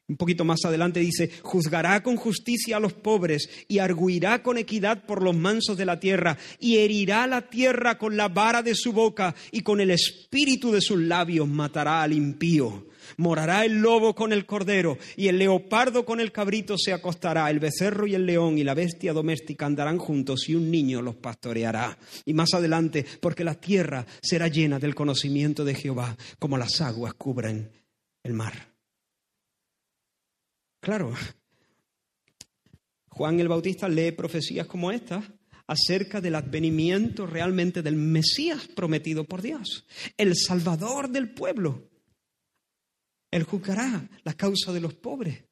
[0.09, 5.05] Un poquito más adelante dice, juzgará con justicia a los pobres y arguirá con equidad
[5.05, 8.95] por los mansos de la tierra y herirá la tierra con la vara de su
[8.95, 12.87] boca y con el espíritu de sus labios matará al impío.
[13.19, 17.61] Morará el lobo con el cordero y el leopardo con el cabrito se acostará, el
[17.61, 21.99] becerro y el león y la bestia doméstica andarán juntos y un niño los pastoreará.
[22.25, 27.13] Y más adelante, porque la tierra será llena del conocimiento de Jehová, como las aguas
[27.13, 27.71] cubren
[28.23, 28.78] el mar.
[30.81, 31.15] Claro,
[33.09, 35.25] Juan el Bautista lee profecías como estas
[35.67, 39.85] acerca del advenimiento realmente del Mesías prometido por Dios,
[40.17, 41.89] el Salvador del pueblo.
[43.31, 45.45] Él juzgará la causa de los pobres.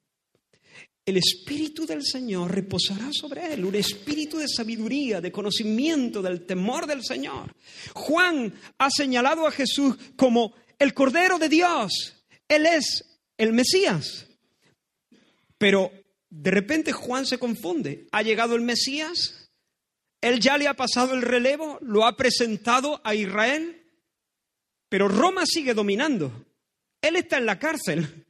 [1.04, 6.86] El Espíritu del Señor reposará sobre él, un espíritu de sabiduría, de conocimiento, del temor
[6.86, 7.54] del Señor.
[7.94, 12.24] Juan ha señalado a Jesús como el Cordero de Dios.
[12.48, 13.04] Él es
[13.38, 14.26] el Mesías.
[15.58, 15.92] Pero
[16.30, 18.06] de repente Juan se confunde.
[18.12, 19.46] Ha llegado el Mesías,
[20.20, 23.82] él ya le ha pasado el relevo, lo ha presentado a Israel,
[24.88, 26.46] pero Roma sigue dominando.
[27.00, 28.26] Él está en la cárcel.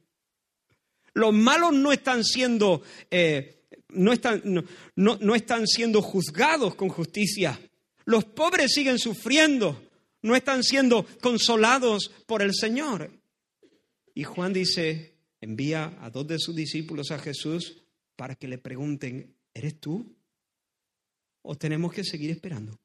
[1.13, 4.63] Los malos no están siendo, eh, no, están, no,
[4.95, 7.59] no, no están siendo juzgados con justicia.
[8.05, 9.89] Los pobres siguen sufriendo,
[10.21, 13.09] no están siendo consolados por el Señor.
[14.13, 17.83] Y Juan dice, envía a dos de sus discípulos a Jesús
[18.15, 20.15] para que le pregunten, ¿eres tú?
[21.41, 22.79] ¿O tenemos que seguir esperando?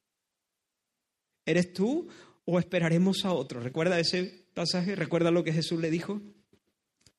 [1.45, 2.09] ¿Eres tú
[2.45, 3.61] o esperaremos a otro?
[3.61, 4.95] ¿Recuerda ese pasaje?
[4.95, 6.21] ¿Recuerda lo que Jesús le dijo?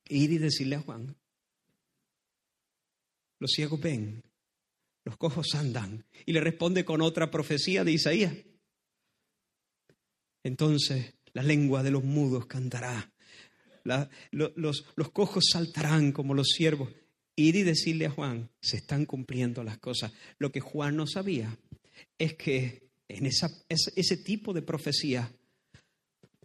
[0.08, 1.16] Ir y decirle a Juan,
[3.40, 4.24] los ciegos ven,
[5.04, 6.06] los cojos andan.
[6.26, 8.34] Y le responde con otra profecía de Isaías.
[10.44, 13.13] Entonces la lengua de los mudos cantará,
[13.84, 16.90] los, cojos saltarán como los siervos.
[17.36, 20.14] Ir y decirle a Juan, se están cumpliendo las cosas.
[20.38, 21.58] Lo que Juan no sabía
[22.18, 25.32] es que en ese, tipo de profecía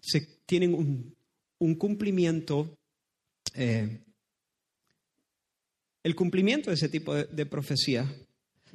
[0.01, 1.15] se tienen un,
[1.59, 2.79] un cumplimiento,
[3.55, 4.01] eh,
[6.03, 8.11] el cumplimiento de ese tipo de, de profecía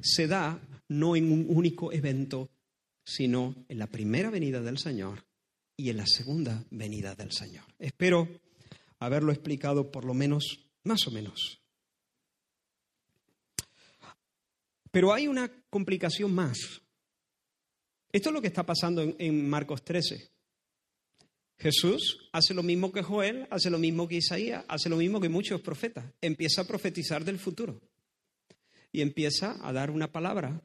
[0.00, 2.50] se da no en un único evento,
[3.04, 5.24] sino en la primera venida del Señor
[5.76, 7.64] y en la segunda venida del Señor.
[7.78, 8.28] Espero
[9.04, 11.60] haberlo explicado por lo menos, más o menos.
[14.90, 16.58] Pero hay una complicación más.
[18.12, 20.30] Esto es lo que está pasando en, Marcos 13.
[21.58, 25.28] Jesús hace lo mismo que Joel, hace lo mismo que Isaías, hace lo mismo que
[25.28, 26.04] muchos profetas.
[26.20, 27.80] Empieza a profetizar del futuro
[28.92, 30.62] y empieza a dar una palabra.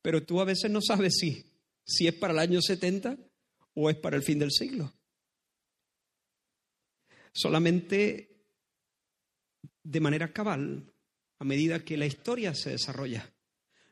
[0.00, 1.44] Pero tú a veces no sabes si,
[1.84, 3.18] si es para el año 70
[3.74, 4.92] o es para el fin del siglo.
[7.32, 8.28] Solamente
[9.82, 10.92] de manera cabal,
[11.38, 13.32] a medida que la historia se desarrolla,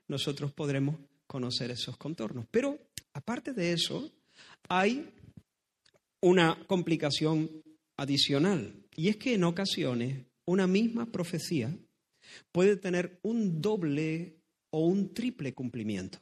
[0.08, 2.46] nosotros podremos conocer esos contornos.
[2.50, 2.78] Pero
[3.12, 4.10] aparte de eso,
[4.68, 5.12] hay
[6.20, 7.50] una complicación
[7.96, 11.76] adicional, y es que en ocasiones una misma profecía
[12.52, 14.36] puede tener un doble
[14.70, 16.18] o un triple cumplimiento.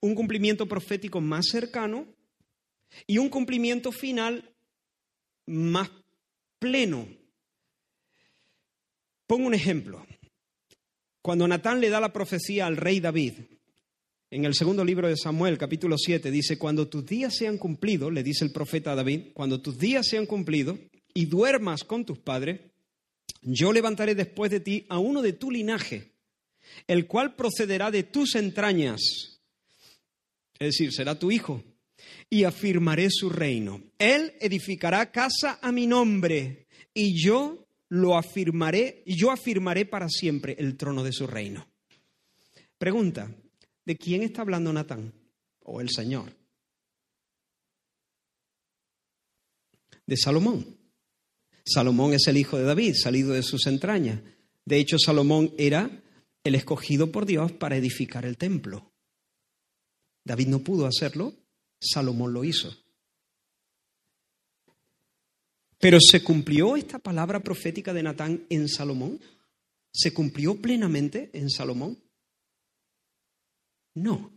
[0.00, 2.06] Un cumplimiento profético más cercano
[3.06, 4.55] y un cumplimiento final
[5.46, 5.90] más
[6.58, 7.08] pleno.
[9.26, 10.04] Pongo un ejemplo.
[11.22, 13.34] Cuando Natán le da la profecía al rey David,
[14.30, 18.22] en el segundo libro de Samuel, capítulo 7, dice, cuando tus días sean cumplidos, le
[18.22, 20.78] dice el profeta a David, cuando tus días sean cumplidos
[21.14, 22.60] y duermas con tus padres,
[23.42, 26.12] yo levantaré después de ti a uno de tu linaje,
[26.86, 29.00] el cual procederá de tus entrañas,
[30.58, 31.62] es decir, será tu hijo,
[32.28, 33.82] y afirmaré su reino.
[33.98, 40.76] Él edificará casa a mi nombre, y yo lo afirmaré, yo afirmaré para siempre el
[40.76, 41.66] trono de su reino.
[42.78, 43.34] Pregunta,
[43.84, 45.12] ¿de quién está hablando Natán?
[45.60, 46.32] ¿O el Señor?
[50.06, 50.78] de Salomón.
[51.64, 54.20] Salomón es el hijo de David, salido de sus entrañas.
[54.64, 56.02] De hecho, Salomón era
[56.44, 58.92] el escogido por Dios para edificar el templo.
[60.24, 61.34] David no pudo hacerlo,
[61.80, 62.74] Salomón lo hizo.
[65.78, 69.20] Pero ¿se cumplió esta palabra profética de Natán en Salomón?
[69.92, 72.02] ¿Se cumplió plenamente en Salomón?
[73.94, 74.32] No.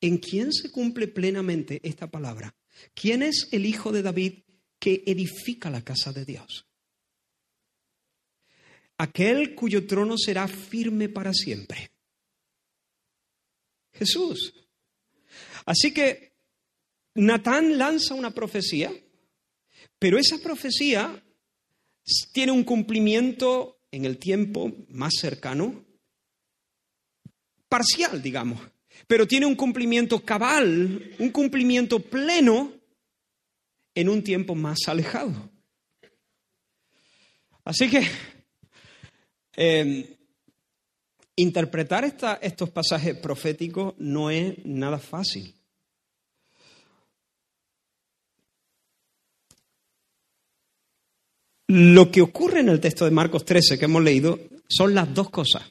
[0.00, 2.54] ¿En quién se cumple plenamente esta palabra?
[2.94, 4.40] ¿Quién es el hijo de David
[4.78, 6.66] que edifica la casa de Dios?
[8.98, 11.90] Aquel cuyo trono será firme para siempre.
[13.92, 14.52] Jesús.
[15.64, 16.32] Así que
[17.14, 18.92] Natán lanza una profecía,
[19.98, 21.22] pero esa profecía
[22.32, 25.84] tiene un cumplimiento en el tiempo más cercano,
[27.68, 28.60] parcial, digamos
[29.06, 32.72] pero tiene un cumplimiento cabal, un cumplimiento pleno
[33.94, 35.50] en un tiempo más alejado.
[37.64, 38.06] Así que
[39.56, 40.06] em,
[41.36, 42.04] interpretar
[42.40, 45.54] estos pasajes proféticos no es nada fácil.
[51.66, 55.30] Lo que ocurre en el texto de Marcos 13 que hemos leído son las dos
[55.30, 55.62] cosas.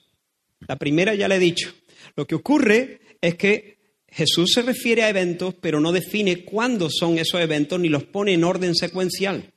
[0.68, 1.74] La primera ya le he dicho.
[2.16, 7.18] Lo que ocurre es que Jesús se refiere a eventos, pero no define cuándo son
[7.18, 9.54] esos eventos ni los pone en orden secuencial.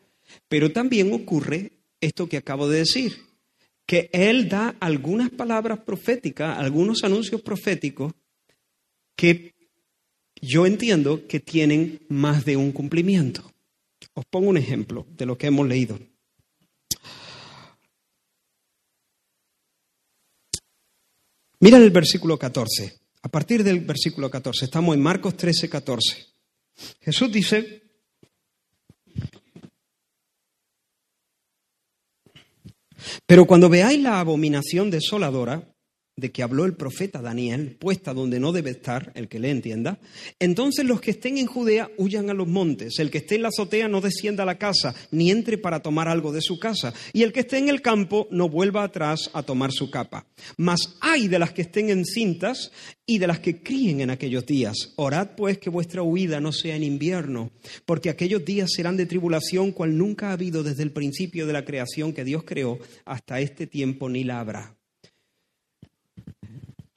[0.48, 3.25] Pero también ocurre esto que acabo de decir,
[3.86, 8.12] que Él da algunas palabras proféticas, algunos anuncios proféticos
[9.14, 9.54] que
[10.42, 13.52] yo entiendo que tienen más de un cumplimiento.
[14.12, 15.98] Os pongo un ejemplo de lo que hemos leído.
[21.60, 22.98] Mira el versículo 14.
[23.22, 26.26] A partir del versículo 14, estamos en Marcos 13, 14.
[27.00, 27.85] Jesús dice,
[33.26, 35.75] pero cuando veáis la abominación desoladora,
[36.16, 39.98] de que habló el profeta Daniel, puesta donde no debe estar, el que le entienda,
[40.38, 43.48] entonces los que estén en Judea huyan a los montes, el que esté en la
[43.48, 47.22] azotea no descienda a la casa, ni entre para tomar algo de su casa, y
[47.22, 50.26] el que esté en el campo no vuelva atrás a tomar su capa.
[50.56, 52.72] Mas hay de las que estén encintas
[53.04, 54.94] y de las que críen en aquellos días.
[54.96, 57.50] Orad pues que vuestra huida no sea en invierno,
[57.84, 61.66] porque aquellos días serán de tribulación cual nunca ha habido desde el principio de la
[61.66, 64.76] creación que Dios creó hasta este tiempo ni la habrá.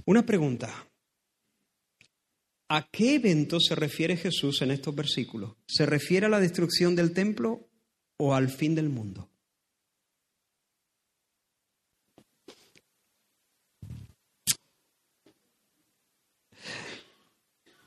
[0.10, 0.74] Una pregunta.
[2.70, 5.56] ¿A qué evento se refiere Jesús en estos versículos?
[5.68, 7.70] ¿Se refiere a la destrucción del templo
[8.18, 9.30] o al fin del mundo?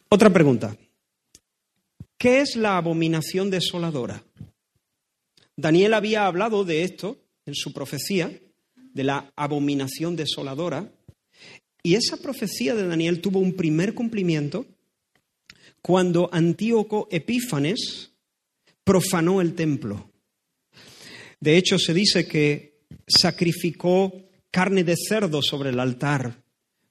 [0.09, 0.77] Otra pregunta.
[2.17, 4.23] ¿Qué es la abominación desoladora?
[5.57, 8.31] Daniel había hablado de esto en su profecía,
[8.77, 10.89] de la abominación desoladora,
[11.83, 14.67] y esa profecía de Daniel tuvo un primer cumplimiento
[15.81, 18.13] cuando Antíoco Epífanes
[18.85, 20.11] profanó el templo.
[21.41, 24.13] De hecho, se dice que sacrificó
[24.51, 26.43] carne de cerdo sobre el altar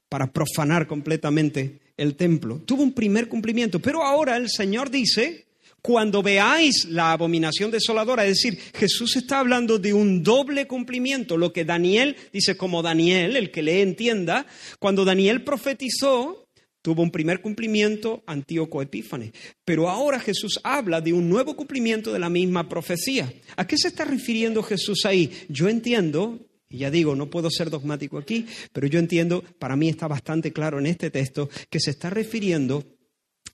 [0.08, 2.58] para profanar completamente el templo.
[2.58, 5.46] Tuvo un primer cumplimiento, pero ahora el Señor dice
[5.82, 11.52] cuando veáis la abominación desoladora, es decir, Jesús está hablando de un doble cumplimiento, lo
[11.52, 14.46] que Daniel dice como Daniel, el que le entienda,
[14.78, 16.46] cuando Daniel profetizó,
[16.82, 19.32] tuvo un primer cumplimiento Antíoco Epífanes,
[19.64, 23.32] pero ahora Jesús habla de un nuevo cumplimiento de la misma profecía.
[23.56, 25.32] ¿A qué se está refiriendo Jesús ahí?
[25.48, 29.88] Yo entiendo, y ya digo, no puedo ser dogmático aquí, pero yo entiendo, para mí
[29.88, 32.84] está bastante claro en este texto, que se está refiriendo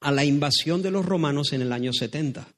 [0.01, 2.49] a la invasión de los romanos en el año 70.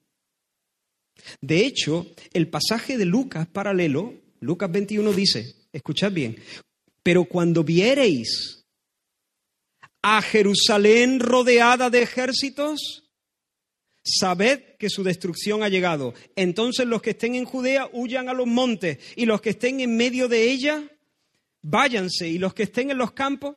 [1.40, 6.36] De hecho, el pasaje de Lucas paralelo, Lucas 21 dice, escuchad bien,
[7.02, 8.64] pero cuando viereis
[10.02, 13.04] a Jerusalén rodeada de ejércitos,
[14.02, 16.14] sabed que su destrucción ha llegado.
[16.36, 19.96] Entonces los que estén en Judea huyan a los montes y los que estén en
[19.96, 20.90] medio de ella,
[21.62, 23.56] váyanse y los que estén en los campos,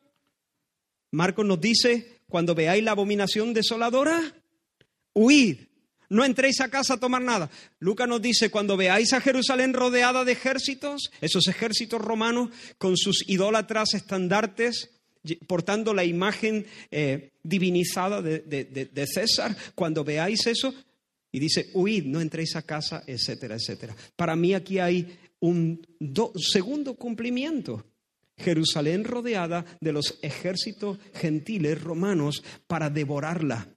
[1.12, 4.20] Marcos nos dice, cuando veáis la abominación desoladora,
[5.14, 5.68] huid.
[6.10, 7.52] No entréis a casa a tomar nada.
[7.78, 13.24] Lucas nos dice, cuando veáis a Jerusalén rodeada de ejércitos, esos ejércitos romanos con sus
[13.30, 14.90] idólatras estandartes,
[15.46, 20.74] portando la imagen eh, divinizada de, César, cuando veáis eso,
[21.32, 23.96] y dice, huid, no entréis a casa, etcétera, etcétera.
[24.16, 25.86] Para mí aquí hay un
[26.36, 27.86] segundo cumplimiento.
[28.38, 33.68] Jerusalén rodeada de los ejércitos gentiles romanos para devorarla.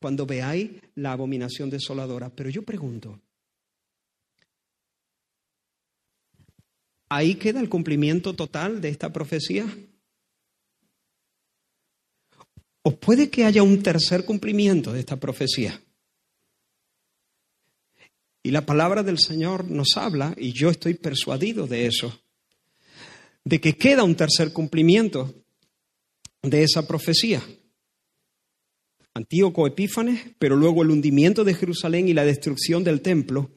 [0.00, 2.30] cuando veáis la abominación desoladora.
[2.30, 3.20] Pero yo pregunto,
[7.08, 9.66] ¿ahí queda el cumplimiento total de esta profecía?
[12.82, 15.80] ¿O puede que haya un tercer cumplimiento de esta profecía?
[18.42, 22.19] Y la palabra del Señor nos habla, y yo estoy persuadido de eso,
[23.44, 25.34] de que queda un tercer cumplimiento
[26.42, 27.42] de esa profecía.
[29.14, 33.50] Antíoco Epífanes, pero luego el hundimiento de Jerusalén y la destrucción del templo.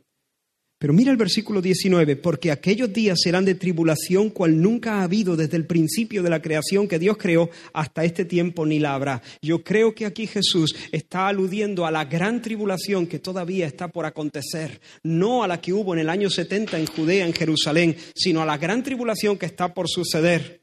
[0.83, 5.37] Pero mira el versículo 19, porque aquellos días serán de tribulación cual nunca ha habido
[5.37, 9.21] desde el principio de la creación que Dios creó hasta este tiempo ni la habrá.
[9.41, 14.05] Yo creo que aquí Jesús está aludiendo a la gran tribulación que todavía está por
[14.05, 18.41] acontecer, no a la que hubo en el año 70 en Judea, en Jerusalén, sino
[18.41, 20.59] a la gran tribulación que está por suceder.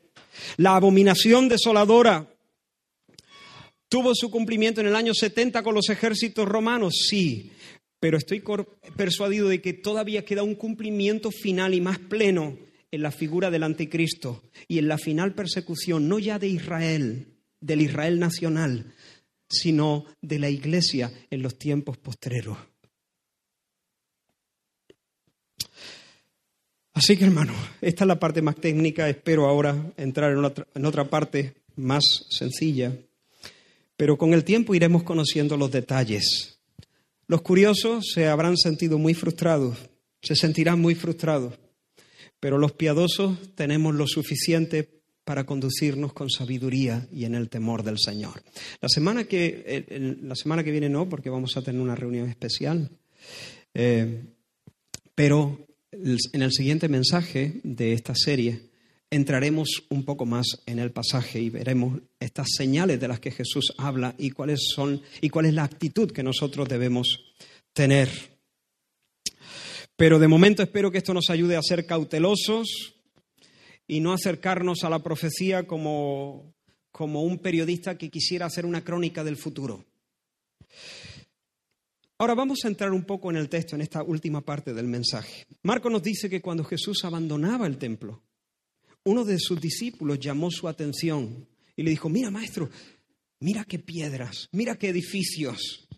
[0.58, 2.28] La abominación desoladora
[3.90, 6.94] ¿Tuvo su cumplimiento en el año 70 con los ejércitos romanos?
[7.08, 7.50] Sí,
[8.00, 8.42] pero estoy
[8.96, 12.58] persuadido de que todavía queda un cumplimiento final y más pleno
[12.90, 17.26] en la figura del anticristo y en la final persecución, no ya de Israel,
[17.60, 18.94] del Israel nacional,
[19.48, 22.56] sino de la iglesia en los tiempos postreros.
[26.92, 30.84] Así que hermano, esta es la parte más técnica, espero ahora entrar en otra, en
[30.86, 32.96] otra parte más sencilla.
[33.96, 36.59] Pero con el tiempo iremos conociendo los detalles.
[37.30, 39.78] Los curiosos se habrán sentido muy frustrados,
[40.20, 41.54] se sentirán muy frustrados,
[42.40, 48.00] pero los piadosos tenemos lo suficiente para conducirnos con sabiduría y en el temor del
[48.00, 48.42] Señor.
[48.80, 52.90] La semana que, la semana que viene no, porque vamos a tener una reunión especial,
[53.74, 54.24] eh,
[55.14, 58.69] pero en el siguiente mensaje de esta serie
[59.10, 63.72] entraremos un poco más en el pasaje y veremos estas señales de las que Jesús
[63.76, 67.24] habla y cuáles son y cuál es la actitud que nosotros debemos
[67.72, 68.08] tener.
[69.96, 72.94] Pero de momento espero que esto nos ayude a ser cautelosos
[73.86, 76.54] y no acercarnos a la profecía como,
[76.92, 79.84] como un periodista que quisiera hacer una crónica del futuro.
[82.18, 85.46] Ahora vamos a entrar un poco en el texto, en esta última parte del mensaje.
[85.62, 88.22] Marco nos dice que cuando Jesús abandonaba el templo,
[89.04, 91.46] uno de sus discípulos llamó su atención
[91.76, 92.68] y le dijo, mira maestro,
[93.40, 95.88] mira qué piedras, mira qué edificios.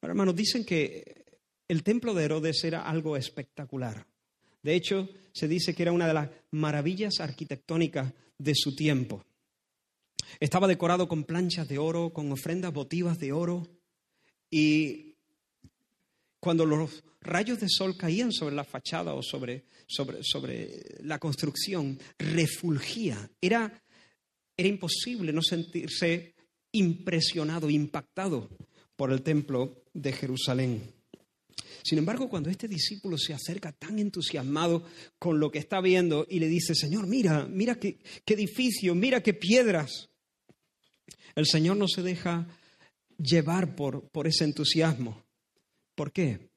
[0.00, 1.26] Ahora, hermanos, dicen que
[1.68, 4.06] el templo de Herodes era algo espectacular.
[4.62, 9.24] De hecho, se dice que era una de las maravillas arquitectónicas de su tiempo.
[10.40, 13.66] Estaba decorado con planchas de oro, con ofrendas votivas de oro,
[14.50, 15.07] y
[16.40, 21.98] cuando los rayos de sol caían sobre la fachada o sobre, sobre, sobre la construcción,
[22.18, 23.30] refulgía.
[23.40, 23.82] Era,
[24.56, 26.34] era imposible no sentirse
[26.72, 28.48] impresionado, impactado
[28.96, 30.94] por el templo de Jerusalén.
[31.82, 34.84] Sin embargo, cuando este discípulo se acerca tan entusiasmado
[35.18, 39.22] con lo que está viendo y le dice, Señor, mira, mira qué, qué edificio, mira
[39.22, 40.10] qué piedras,
[41.34, 42.48] el Señor no se deja
[43.16, 45.24] llevar por, por ese entusiasmo.
[45.98, 46.48] ¿Por qué?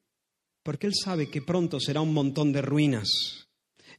[0.63, 3.47] porque él sabe que pronto será un montón de ruinas.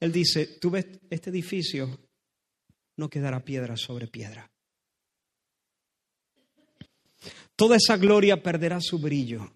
[0.01, 1.99] Él dice, tú ves este edificio,
[2.97, 4.51] no quedará piedra sobre piedra.
[7.57, 9.53] Toda esa gloria perderá su brillo.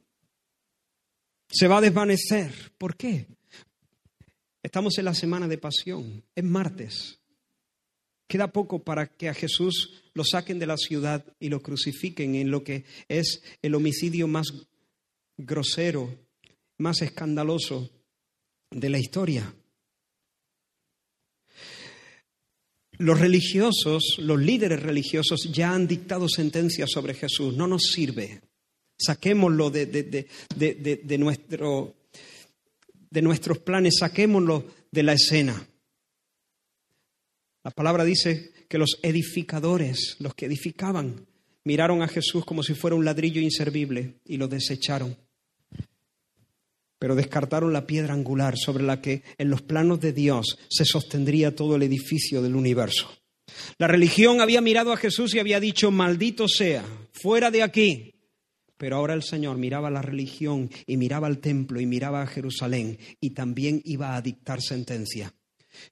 [1.48, 2.52] Se va a desvanecer.
[2.76, 3.26] ¿Por qué?
[4.62, 7.18] Estamos en la semana de pasión, es martes.
[8.26, 12.50] Queda poco para que a Jesús lo saquen de la ciudad y lo crucifiquen en
[12.50, 14.52] lo que es el homicidio más
[15.36, 16.26] grosero
[16.78, 17.90] más escandaloso
[18.70, 19.54] de la historia.
[22.98, 27.54] Los religiosos, los líderes religiosos ya han dictado sentencias sobre Jesús.
[27.54, 28.40] No nos sirve.
[28.98, 31.94] Saquémoslo de, de, nuestro,
[33.10, 35.68] de nuestros planes, saquémoslo de la escena.
[37.62, 41.26] La palabra dice que los edificadores, los que edificaban,
[41.64, 45.16] miraron a Jesús como si fuera un ladrillo inservible y lo desecharon
[46.98, 51.54] pero descartaron la piedra angular sobre la que en los planos de Dios se sostendría
[51.54, 53.10] todo el edificio del universo.
[53.78, 58.12] La religión había mirado a Jesús y había dicho, maldito sea, fuera de aquí.
[58.78, 62.98] Pero ahora el Señor miraba la religión y miraba al templo y miraba a Jerusalén
[63.20, 65.32] y también iba a dictar sentencia.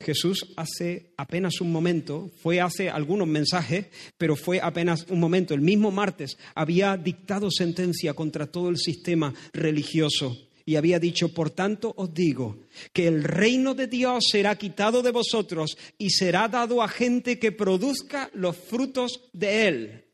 [0.01, 3.87] Jesús hace apenas un momento, fue hace algunos mensajes,
[4.17, 9.35] pero fue apenas un momento, el mismo martes, había dictado sentencia contra todo el sistema
[9.53, 12.59] religioso y había dicho, por tanto os digo,
[12.93, 17.53] que el reino de Dios será quitado de vosotros y será dado a gente que
[17.53, 20.05] produzca los frutos de él.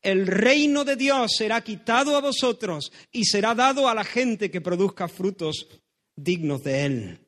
[0.00, 4.60] El reino de Dios será quitado a vosotros y será dado a la gente que
[4.60, 5.68] produzca frutos
[6.16, 7.18] dignos de él.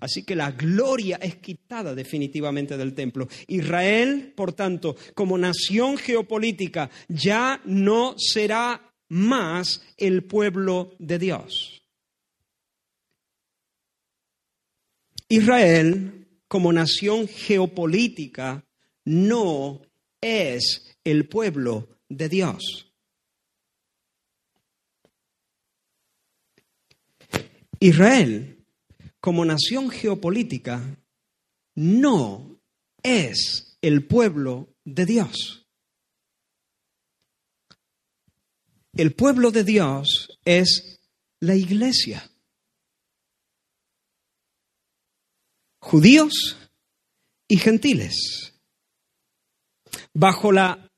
[0.00, 3.28] Así que la gloria es quitada definitivamente del templo.
[3.46, 11.75] Israel, por tanto, como nación geopolítica, ya no será más el pueblo de Dios.
[15.28, 18.64] Israel, como nación geopolítica,
[19.04, 19.82] no
[20.20, 22.92] es el pueblo de Dios.
[27.80, 28.64] Israel,
[29.20, 30.82] como nación geopolítica,
[31.74, 32.60] no
[33.02, 35.66] es el pueblo de Dios.
[38.94, 41.00] El pueblo de Dios es
[41.40, 42.30] la iglesia.
[45.88, 46.56] Judíos
[47.48, 48.54] y gentiles.
[50.12, 50.90] Bajo la...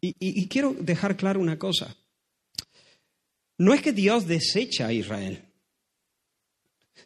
[0.00, 1.96] Y, y quiero dejar claro una cosa.
[3.58, 5.52] No es que Dios desecha a Israel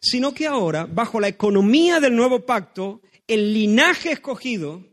[0.01, 4.85] sino que ahora, bajo la economía del nuevo pacto, el linaje escogido,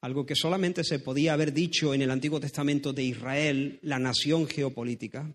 [0.00, 4.46] algo que solamente se podía haber dicho en el Antiguo Testamento de Israel, la nación
[4.46, 5.34] geopolítica,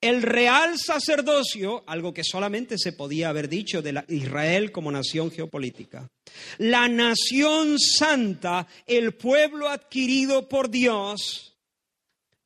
[0.00, 6.08] el real sacerdocio, algo que solamente se podía haber dicho de Israel como nación geopolítica,
[6.58, 11.56] la nación santa, el pueblo adquirido por Dios,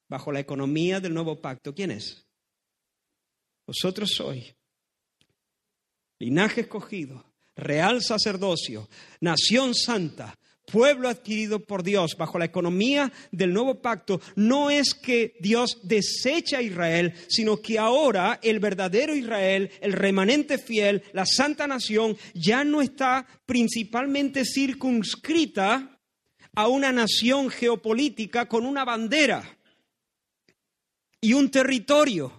[0.08, 2.24] bajo la economía del nuevo pacto, ¿quién es?
[3.66, 4.54] Vosotros sois
[6.18, 7.24] linaje escogido,
[7.54, 8.88] real sacerdocio,
[9.20, 10.34] nación santa,
[10.70, 16.58] pueblo adquirido por Dios bajo la economía del nuevo pacto, no es que Dios desecha
[16.58, 22.64] a Israel, sino que ahora el verdadero Israel, el remanente fiel, la santa nación, ya
[22.64, 25.98] no está principalmente circunscrita
[26.54, 29.58] a una nación geopolítica con una bandera
[31.20, 32.37] y un territorio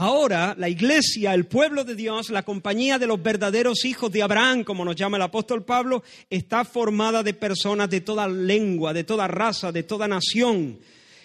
[0.00, 4.62] Ahora la iglesia, el pueblo de Dios, la compañía de los verdaderos hijos de Abraham,
[4.62, 9.26] como nos llama el apóstol Pablo, está formada de personas de toda lengua, de toda
[9.26, 10.78] raza, de toda nación.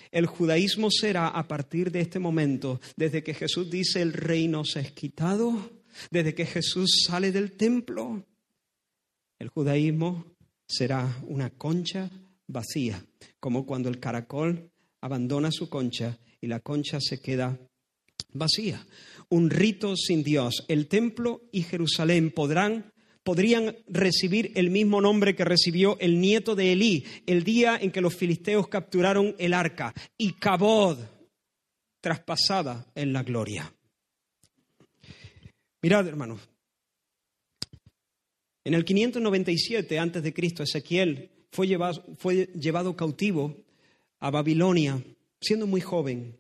[0.09, 4.80] El judaísmo será a partir de este momento, desde que Jesús dice el reino se
[4.80, 5.69] ha quitado,
[6.09, 8.26] desde que Jesús sale del templo,
[9.38, 10.26] el judaísmo
[10.65, 12.09] será una concha
[12.47, 13.05] vacía,
[13.39, 17.59] como cuando el caracol abandona su concha y la concha se queda
[18.34, 18.86] vacía,
[19.29, 20.65] un rito sin Dios.
[20.67, 26.73] El templo y Jerusalén podrán podrían recibir el mismo nombre que recibió el nieto de
[26.73, 30.99] Elí el día en que los filisteos capturaron el arca, y Cabod,
[32.01, 33.73] traspasada en la gloria.
[35.81, 36.41] Mirad, hermanos,
[38.65, 43.63] en el 597 antes de Cristo, Ezequiel fue llevado, fue llevado cautivo
[44.19, 45.03] a Babilonia,
[45.41, 46.38] siendo muy joven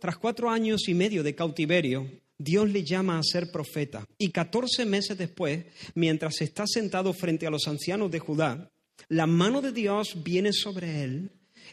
[0.00, 2.06] tras cuatro años y medio de cautiverio,
[2.38, 4.06] Dios le llama a ser profeta.
[4.18, 5.64] Y catorce meses después,
[5.94, 8.70] mientras está sentado frente a los ancianos de Judá,
[9.08, 11.30] la mano de Dios viene sobre él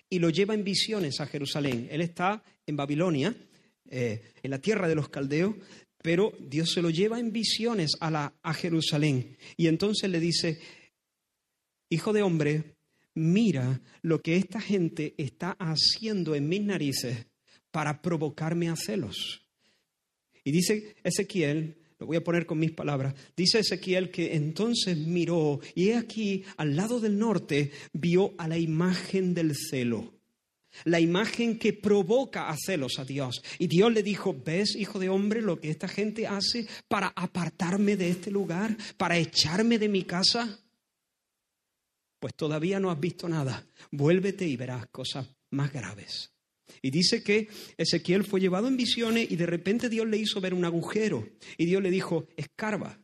[0.09, 1.87] y lo lleva en visiones a Jerusalén.
[1.91, 3.35] Él está en Babilonia,
[3.89, 5.55] eh, en la tierra de los caldeos,
[6.01, 9.37] pero Dios se lo lleva en visiones a, a Jerusalén.
[9.57, 10.59] Y entonces le dice,
[11.89, 12.75] hijo de hombre,
[13.15, 17.25] mira lo que esta gente está haciendo en mis narices
[17.71, 19.41] para provocarme a celos.
[20.43, 25.59] Y dice Ezequiel, lo voy a poner con mis palabras, dice Ezequiel que entonces miró
[25.75, 30.13] y he aquí al lado del norte vio a la imagen del celo.
[30.85, 33.41] La imagen que provoca a celos a Dios.
[33.57, 37.97] Y Dios le dijo, ¿ves, hijo de hombre, lo que esta gente hace para apartarme
[37.97, 40.59] de este lugar, para echarme de mi casa?
[42.19, 43.65] Pues todavía no has visto nada.
[43.91, 46.31] Vuélvete y verás cosas más graves.
[46.81, 47.47] Y dice que
[47.77, 51.65] Ezequiel fue llevado en visiones y de repente Dios le hizo ver un agujero y
[51.65, 52.99] Dios le dijo, escarba.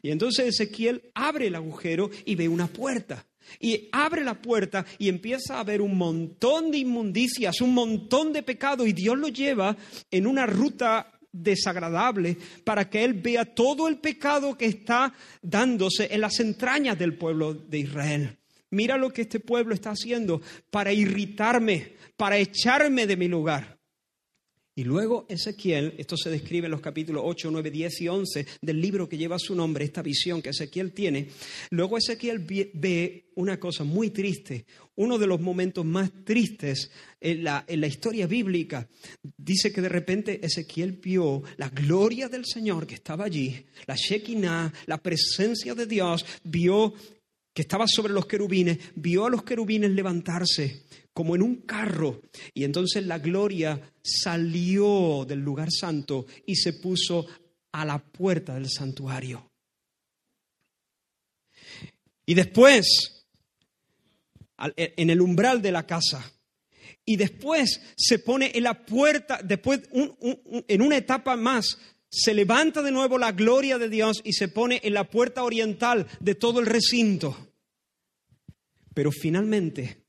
[0.00, 3.26] Y entonces Ezequiel abre el agujero y ve una puerta.
[3.58, 8.42] Y abre la puerta y empieza a ver un montón de inmundicias, un montón de
[8.42, 9.76] pecado y Dios lo lleva
[10.10, 16.20] en una ruta desagradable para que él vea todo el pecado que está dándose en
[16.20, 18.38] las entrañas del pueblo de Israel.
[18.72, 23.78] Mira lo que este pueblo está haciendo para irritarme, para echarme de mi lugar.
[24.74, 28.80] Y luego Ezequiel, esto se describe en los capítulos 8, 9, 10 y 11 del
[28.80, 31.28] libro que lleva su nombre, esta visión que Ezequiel tiene,
[31.68, 32.38] luego Ezequiel
[32.72, 34.64] ve una cosa muy triste,
[34.94, 38.88] uno de los momentos más tristes en la, en la historia bíblica.
[39.36, 44.72] Dice que de repente Ezequiel vio la gloria del Señor que estaba allí, la Shekinah,
[44.86, 46.94] la presencia de Dios, vio
[47.52, 52.22] que estaba sobre los querubines, vio a los querubines levantarse como en un carro.
[52.54, 57.26] Y entonces la gloria salió del lugar santo y se puso
[57.72, 59.50] a la puerta del santuario.
[62.24, 63.26] Y después,
[64.76, 66.32] en el umbral de la casa,
[67.04, 71.78] y después se pone en la puerta, después en una etapa más,
[72.12, 76.06] se levanta de nuevo la gloria de Dios y se pone en la puerta oriental
[76.20, 77.48] de todo el recinto.
[78.92, 80.04] Pero finalmente,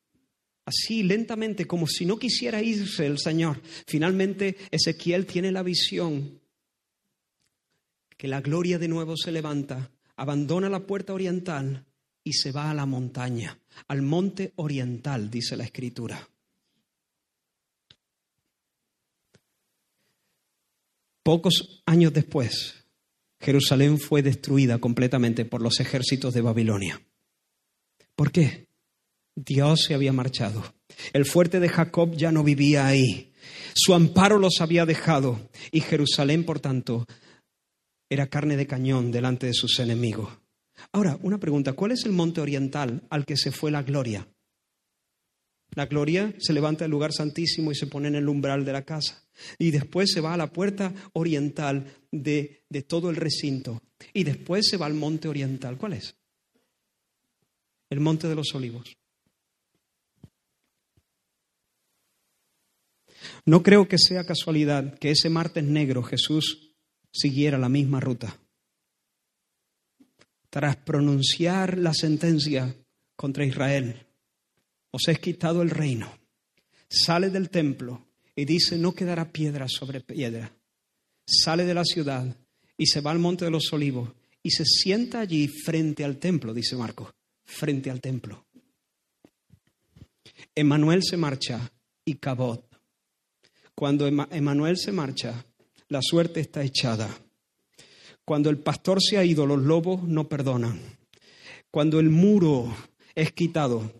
[0.65, 6.41] así lentamente, como si no quisiera irse el Señor, finalmente Ezequiel tiene la visión
[8.17, 11.85] que la gloria de nuevo se levanta, abandona la puerta oriental
[12.21, 16.29] y se va a la montaña, al monte oriental, dice la escritura.
[21.23, 22.85] Pocos años después,
[23.39, 27.01] Jerusalén fue destruida completamente por los ejércitos de Babilonia.
[28.15, 28.67] ¿Por qué?
[29.35, 30.75] Dios se había marchado.
[31.13, 33.31] El fuerte de Jacob ya no vivía ahí.
[33.73, 37.05] Su amparo los había dejado y Jerusalén, por tanto,
[38.09, 40.29] era carne de cañón delante de sus enemigos.
[40.91, 44.27] Ahora, una pregunta, ¿cuál es el monte oriental al que se fue la gloria?
[45.75, 48.83] La gloria se levanta del lugar santísimo y se pone en el umbral de la
[48.83, 49.23] casa.
[49.57, 53.81] Y después se va a la puerta oriental de, de todo el recinto.
[54.13, 55.77] Y después se va al monte oriental.
[55.77, 56.15] ¿Cuál es?
[57.89, 58.95] El monte de los olivos.
[63.45, 66.75] No creo que sea casualidad que ese martes negro Jesús
[67.11, 68.39] siguiera la misma ruta.
[70.49, 72.75] Tras pronunciar la sentencia
[73.15, 74.05] contra Israel,
[74.93, 76.07] os he quitado el reino.
[76.87, 80.53] Sale del templo y dice, no quedará piedra sobre piedra.
[81.25, 82.37] Sale de la ciudad
[82.77, 84.11] y se va al monte de los olivos
[84.43, 87.11] y se sienta allí frente al templo, dice Marco,
[87.43, 88.45] frente al templo.
[90.53, 91.71] Emanuel se marcha
[92.05, 92.63] y Cabot.
[93.73, 95.43] Cuando Emanuel se marcha,
[95.87, 97.09] la suerte está echada.
[98.25, 100.79] Cuando el pastor se ha ido, los lobos no perdonan.
[101.71, 102.75] Cuando el muro
[103.15, 103.91] es quitado,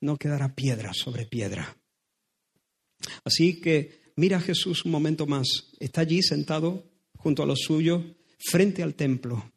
[0.00, 1.76] no quedará piedra sobre piedra.
[3.24, 5.46] Así que mira a Jesús un momento más.
[5.78, 8.02] Está allí sentado junto a los suyos,
[8.38, 9.52] frente al templo.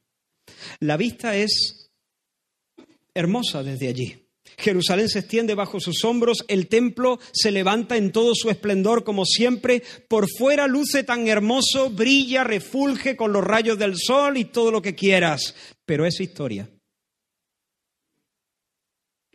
[0.80, 1.92] La vista es
[3.14, 4.20] hermosa desde allí.
[4.58, 9.26] Jerusalén se extiende bajo sus hombros, el templo se levanta en todo su esplendor como
[9.26, 14.70] siempre, por fuera luce tan hermoso, brilla, refulge con los rayos del sol y todo
[14.70, 16.70] lo que quieras, pero es historia.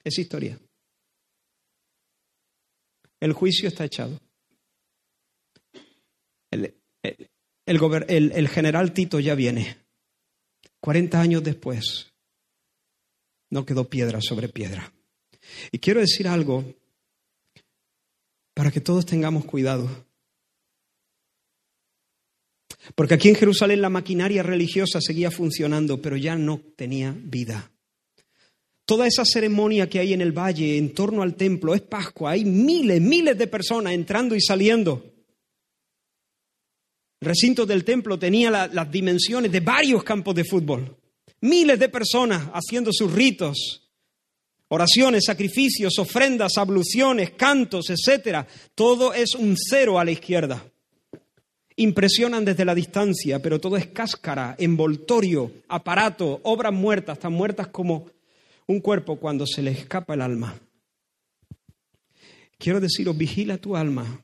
[0.05, 0.59] Es historia.
[3.21, 4.21] El juicio está echado.
[6.51, 6.75] El,
[7.66, 9.77] el, general Tito ya viene.
[10.81, 12.12] 40 años después,
[13.51, 14.93] no quedó piedra sobre piedra.
[15.73, 16.64] Y quiero decir algo
[18.55, 20.07] para que todos tengamos cuidado.
[22.95, 27.71] Porque aquí en Jerusalén la maquinaria religiosa seguía funcionando, pero ya no tenía vida.
[28.89, 32.30] Toda esa ceremonia que hay en el valle en torno al templo es Pascua.
[32.30, 35.05] Hay miles, miles de personas entrando y saliendo.
[37.20, 40.97] El recinto del templo tenía las dimensiones de varios campos de fútbol.
[41.43, 43.91] Miles de personas haciendo sus ritos,
[44.68, 48.47] oraciones, sacrificios, ofrendas, abluciones, cantos, etc.
[48.74, 50.64] Todo es un cero a la izquierda.
[51.76, 58.07] Impresionan desde la distancia, pero todo es cáscara, envoltorio, aparato, obras muertas, tan muertas como
[58.69, 60.59] un cuerpo cuando se le escapa el alma.
[62.59, 64.23] Quiero deciros, vigila tu alma,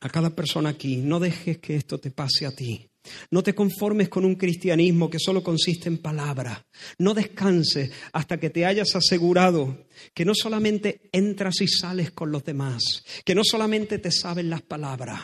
[0.00, 2.88] a cada persona aquí, no dejes que esto te pase a ti.
[3.30, 6.66] No te conformes con un cristianismo que solo consiste en palabra.
[6.98, 12.44] No descanses hasta que te hayas asegurado que no solamente entras y sales con los
[12.44, 15.20] demás, que no solamente te saben las palabras,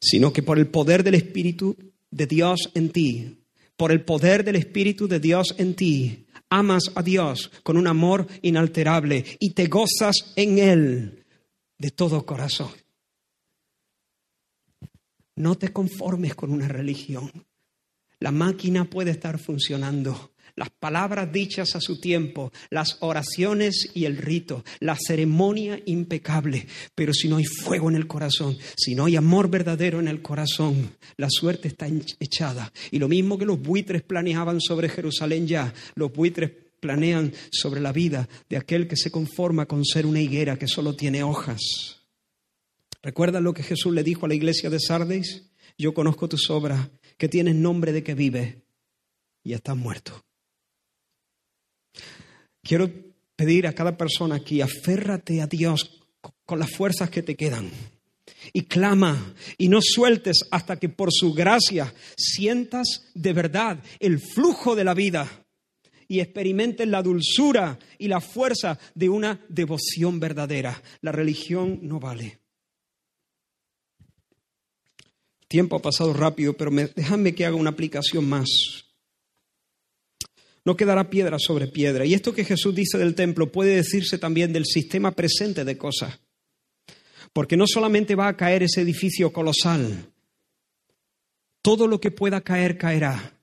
[0.00, 1.76] sino que por el poder del Espíritu
[2.10, 3.37] de Dios en ti
[3.78, 8.26] por el poder del Espíritu de Dios en ti, amas a Dios con un amor
[8.42, 11.24] inalterable y te gozas en Él
[11.78, 12.72] de todo corazón.
[15.36, 17.30] No te conformes con una religión.
[18.18, 24.16] La máquina puede estar funcionando, las palabras dichas a su tiempo, las oraciones y el
[24.16, 26.66] rito, la ceremonia impecable.
[26.96, 30.20] Pero si no hay fuego en el corazón, si no hay amor verdadero en el
[30.20, 31.86] corazón, la suerte está
[32.18, 32.72] echada.
[32.90, 36.50] Y lo mismo que los buitres planeaban sobre Jerusalén ya, los buitres
[36.80, 40.96] planean sobre la vida de aquel que se conforma con ser una higuera que solo
[40.96, 41.60] tiene hojas.
[43.00, 45.50] ¿Recuerdan lo que Jesús le dijo a la iglesia de Sardes?
[45.78, 48.62] Yo conozco tus obras, que tienes nombre de que vive
[49.44, 50.24] y estás muerto.
[52.68, 52.90] Quiero
[53.34, 56.02] pedir a cada persona aquí, aférrate a Dios
[56.44, 57.70] con las fuerzas que te quedan
[58.52, 64.76] y clama y no sueltes hasta que por su gracia sientas de verdad el flujo
[64.76, 65.46] de la vida
[66.08, 70.82] y experimentes la dulzura y la fuerza de una devoción verdadera.
[71.00, 72.38] La religión no vale.
[75.48, 78.87] Tiempo ha pasado rápido, pero me, déjame que haga una aplicación más.
[80.68, 82.04] No quedará piedra sobre piedra.
[82.04, 86.20] Y esto que Jesús dice del templo puede decirse también del sistema presente de cosas.
[87.32, 90.12] Porque no solamente va a caer ese edificio colosal,
[91.62, 93.40] todo lo que pueda caer caerá.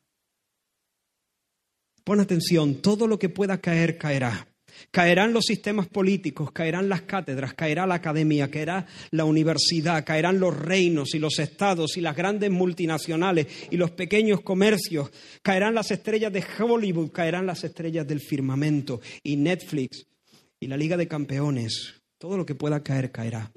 [2.04, 4.48] Pon atención, todo lo que pueda caer caerá.
[4.92, 10.58] Caerán los sistemas políticos, caerán las cátedras, caerá la academia, caerá la universidad, caerán los
[10.58, 15.12] reinos y los estados y las grandes multinacionales y los pequeños comercios,
[15.42, 20.06] caerán las estrellas de Hollywood, caerán las estrellas del firmamento y Netflix
[20.60, 21.96] y la Liga de Campeones.
[22.18, 23.52] Todo lo que pueda caer caerá.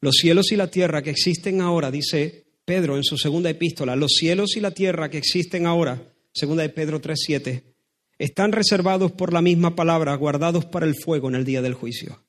[0.00, 4.12] Los cielos y la tierra que existen ahora, dice Pedro en su segunda epístola, los
[4.12, 7.73] cielos y la tierra que existen ahora, segunda de Pedro 3:7,
[8.18, 12.22] están reservados por la misma palabra, guardados para el fuego en el día del juicio.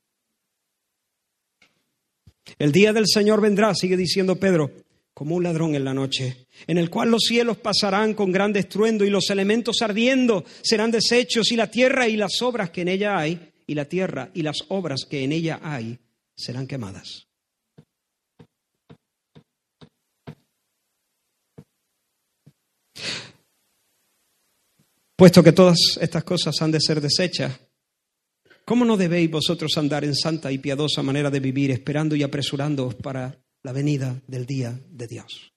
[2.58, 4.70] El día del Señor vendrá, sigue diciendo Pedro,
[5.12, 9.04] como un ladrón en la noche, en el cual los cielos pasarán con gran estruendo
[9.04, 13.18] y los elementos ardiendo serán deshechos y la tierra y las obras que en ella
[13.18, 15.98] hay, y la tierra y las obras que en ella hay
[16.36, 17.25] serán quemadas.
[25.16, 27.58] Puesto que todas estas cosas han de ser desechas,
[28.66, 32.96] ¿cómo no debéis vosotros andar en santa y piadosa manera de vivir, esperando y apresurándoos
[32.96, 35.54] para la venida del día de Dios?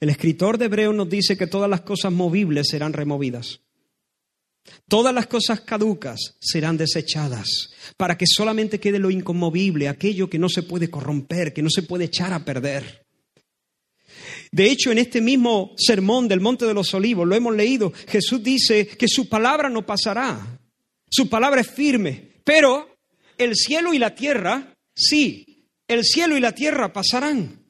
[0.00, 3.60] El escritor de Hebreo nos dice que todas las cosas movibles serán removidas.
[4.88, 10.48] Todas las cosas caducas serán desechadas para que solamente quede lo inconmovible, aquello que no
[10.48, 13.06] se puede corromper, que no se puede echar a perder.
[14.52, 18.42] De hecho, en este mismo sermón del Monte de los Olivos, lo hemos leído, Jesús
[18.42, 20.58] dice que su palabra no pasará.
[21.08, 22.40] Su palabra es firme.
[22.44, 22.96] Pero
[23.38, 27.64] el cielo y la tierra, sí, el cielo y la tierra pasarán.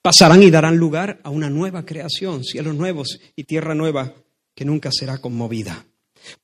[0.00, 4.14] Pasarán y darán lugar a una nueva creación, cielos nuevos y tierra nueva
[4.54, 5.86] que nunca será conmovida.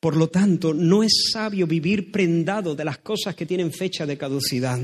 [0.00, 4.18] Por lo tanto, no es sabio vivir prendado de las cosas que tienen fecha de
[4.18, 4.80] caducidad.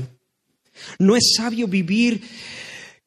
[0.99, 2.21] No es sabio vivir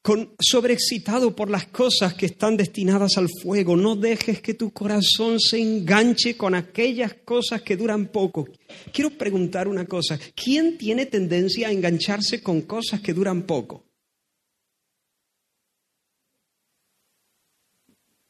[0.03, 3.77] con, sobreexcitado por las cosas que están destinadas al fuego.
[3.77, 8.49] No dejes que tu corazón se enganche con aquellas cosas que duran poco.
[8.93, 10.19] Quiero preguntar una cosa.
[10.35, 13.85] ¿Quién tiene tendencia a engancharse con cosas que duran poco?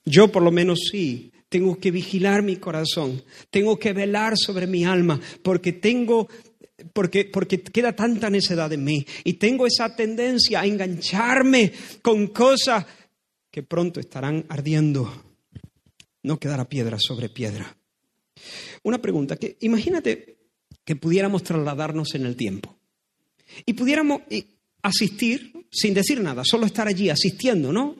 [0.04, 4.84] Yo por lo menos sí tengo que vigilar mi corazón, tengo que velar sobre mi
[4.84, 6.28] alma, porque tengo
[6.92, 11.72] porque, porque queda tanta necedad en mí y tengo esa tendencia a engancharme
[12.02, 12.86] con cosas
[13.50, 15.24] que pronto estarán ardiendo.
[16.22, 17.76] No quedará piedra sobre piedra.
[18.84, 20.38] Una pregunta, que imagínate
[20.84, 22.78] que pudiéramos trasladarnos en el tiempo
[23.66, 24.44] y pudiéramos eh,
[24.82, 27.96] asistir sin decir nada, solo estar allí asistiendo, ¿no?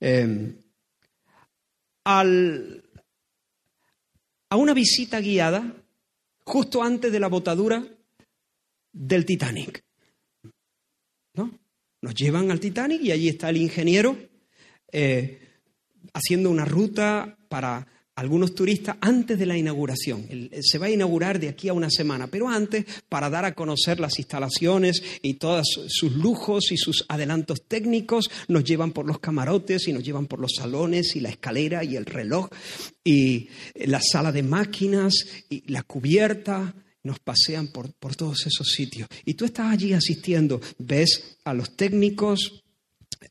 [0.00, 0.61] Eh,
[2.04, 2.24] a
[4.56, 5.74] una visita guiada
[6.44, 7.84] justo antes de la botadura
[8.92, 9.84] del Titanic.
[11.34, 11.58] ¿No?
[12.00, 14.16] Nos llevan al Titanic y allí está el ingeniero
[14.90, 15.40] eh,
[16.12, 20.28] haciendo una ruta para algunos turistas antes de la inauguración.
[20.60, 24.00] Se va a inaugurar de aquí a una semana, pero antes para dar a conocer
[24.00, 29.88] las instalaciones y todos sus lujos y sus adelantos técnicos, nos llevan por los camarotes
[29.88, 32.48] y nos llevan por los salones y la escalera y el reloj
[33.02, 35.14] y la sala de máquinas
[35.48, 36.74] y la cubierta.
[37.04, 39.08] Nos pasean por, por todos esos sitios.
[39.24, 42.62] Y tú estás allí asistiendo, ves a los técnicos,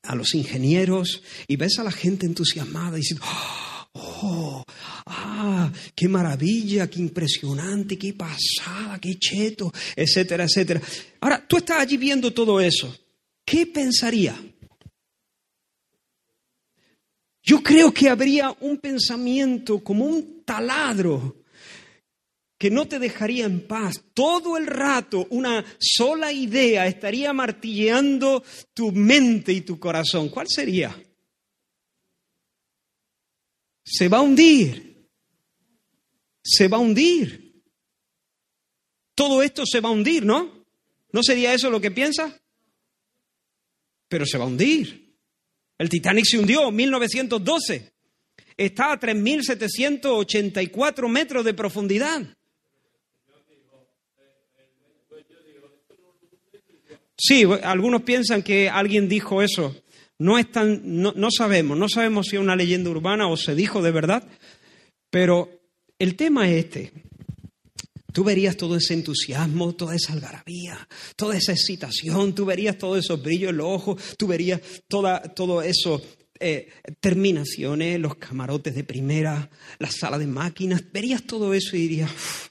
[0.04, 3.71] a los ingenieros y ves a la gente entusiasmada diciendo, ¡Oh!
[3.94, 4.64] ¡Oh!
[5.06, 5.72] ¡Ah!
[5.96, 6.90] ¡Qué maravilla!
[6.90, 7.98] ¡Qué impresionante!
[7.98, 9.00] ¡Qué pasada!
[9.00, 9.72] ¡Qué cheto!
[9.96, 10.82] Etcétera, etcétera.
[11.20, 12.96] Ahora, tú estás allí viendo todo eso.
[13.46, 14.36] ¿Qué pensaría?
[17.44, 21.38] Yo creo que habría un pensamiento como un taladro
[22.58, 24.04] que no te dejaría en paz.
[24.14, 30.30] Todo el rato una sola idea estaría martilleando tu mente y tu corazón.
[30.30, 30.96] ¿Cuál sería?
[33.84, 35.08] Se va a hundir.
[36.44, 37.64] Se va a hundir.
[39.16, 40.66] Todo esto se va a hundir, ¿no?
[41.12, 42.42] ¿No sería eso lo que piensa?
[44.12, 45.16] pero se va a hundir.
[45.78, 47.94] El Titanic se hundió en 1912.
[48.58, 52.22] Está a 3.784 metros de profundidad.
[57.18, 59.82] Sí, algunos piensan que alguien dijo eso.
[60.22, 63.56] No, es tan, no, no sabemos, no sabemos si es una leyenda urbana o se
[63.56, 64.24] dijo de verdad,
[65.10, 65.50] pero
[65.98, 66.94] el tema es este.
[68.14, 73.20] Tú verías todo ese entusiasmo, toda esa algarabía, toda esa excitación, tú verías todos esos
[73.20, 76.00] brillos en los ojos, tú verías toda, todo eso,
[76.40, 76.70] eh,
[77.00, 79.50] terminaciones, los camarotes de primera,
[79.80, 82.51] la sala de máquinas, verías todo eso y dirías, "Uf,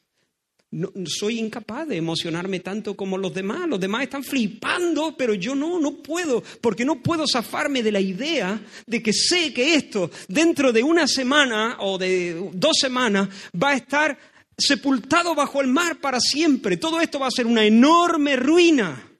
[0.72, 3.68] no, soy incapaz de emocionarme tanto como los demás.
[3.68, 8.00] Los demás están flipando, pero yo no, no puedo, porque no puedo zafarme de la
[8.00, 13.28] idea de que sé que esto dentro de una semana o de dos semanas
[13.60, 14.18] va a estar
[14.56, 16.76] sepultado bajo el mar para siempre.
[16.76, 19.10] Todo esto va a ser una enorme ruina.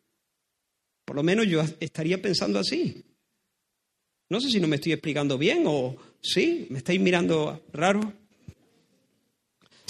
[1.05, 3.05] Por lo menos yo estaría pensando así.
[4.29, 8.20] No sé si no me estoy explicando bien o sí, me estáis mirando raro.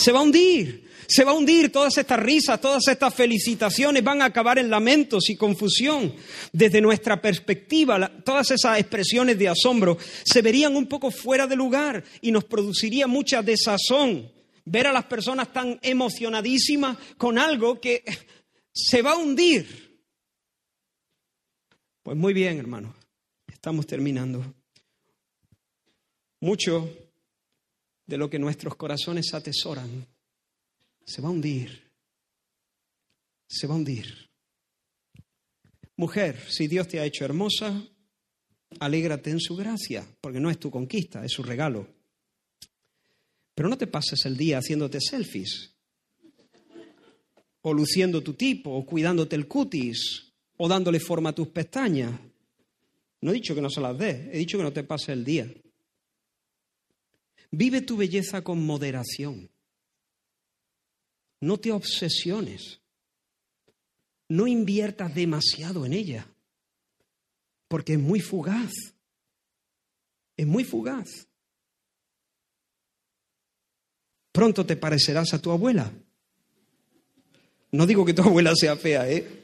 [0.01, 4.23] Se va a hundir, se va a hundir todas estas risas, todas estas felicitaciones van
[4.23, 6.15] a acabar en lamentos y confusión.
[6.55, 12.03] Desde nuestra perspectiva, todas esas expresiones de asombro se verían un poco fuera de lugar
[12.23, 14.33] y nos produciría mucha desazón
[14.65, 18.03] ver a las personas tan emocionadísimas con algo que
[18.73, 20.01] se va a hundir.
[22.03, 22.95] Pues muy bien, hermanos,
[23.53, 24.55] estamos terminando.
[26.41, 26.89] Mucho
[28.11, 30.05] de lo que nuestros corazones atesoran
[31.07, 31.93] se va a hundir.
[33.47, 34.29] Se va a hundir.
[35.95, 37.87] Mujer, si Dios te ha hecho hermosa,
[38.81, 41.87] alégrate en su gracia, porque no es tu conquista, es su regalo.
[43.55, 45.77] Pero no te pases el día haciéndote selfies,
[47.63, 52.19] o luciendo tu tipo, o cuidándote el cutis, o dándole forma a tus pestañas.
[53.21, 55.25] No he dicho que no se las des, he dicho que no te pases el
[55.25, 55.49] día.
[57.51, 59.51] Vive tu belleza con moderación.
[61.41, 62.81] No te obsesiones.
[64.29, 66.27] No inviertas demasiado en ella,
[67.67, 68.73] porque es muy fugaz.
[70.37, 71.27] Es muy fugaz.
[74.31, 75.93] Pronto te parecerás a tu abuela.
[77.73, 79.41] No digo que tu abuela sea fea, ¿eh?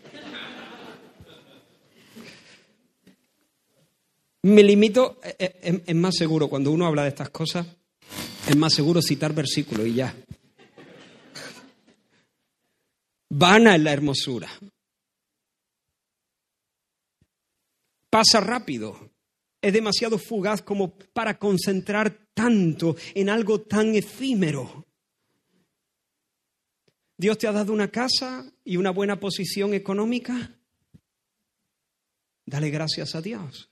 [4.42, 7.66] Me limito, eh, eh, es, es más seguro cuando uno habla de estas cosas,
[8.46, 10.14] es más seguro citar versículos y ya.
[13.30, 14.48] Vana es la hermosura.
[18.08, 19.10] Pasa rápido.
[19.60, 24.86] Es demasiado fugaz como para concentrar tanto en algo tan efímero.
[27.18, 30.58] Dios te ha dado una casa y una buena posición económica.
[32.44, 33.70] Dale gracias a Dios.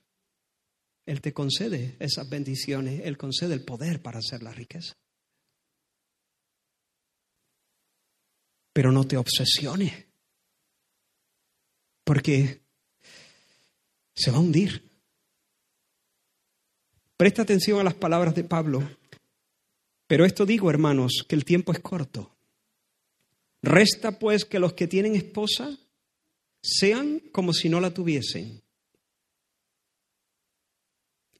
[1.06, 4.94] Él te concede esas bendiciones, Él concede el poder para hacer la riqueza.
[8.72, 10.06] Pero no te obsesiones,
[12.02, 12.62] porque
[14.14, 14.82] se va a hundir.
[17.16, 18.82] Presta atención a las palabras de Pablo.
[20.06, 22.36] Pero esto digo, hermanos, que el tiempo es corto.
[23.62, 25.78] Resta pues que los que tienen esposa
[26.62, 28.63] sean como si no la tuviesen.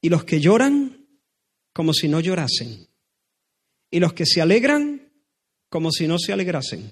[0.05, 1.03] Y los que lloran
[1.73, 2.87] como si no llorasen.
[3.89, 5.11] Y los que se alegran
[5.67, 6.91] como si no se alegrasen.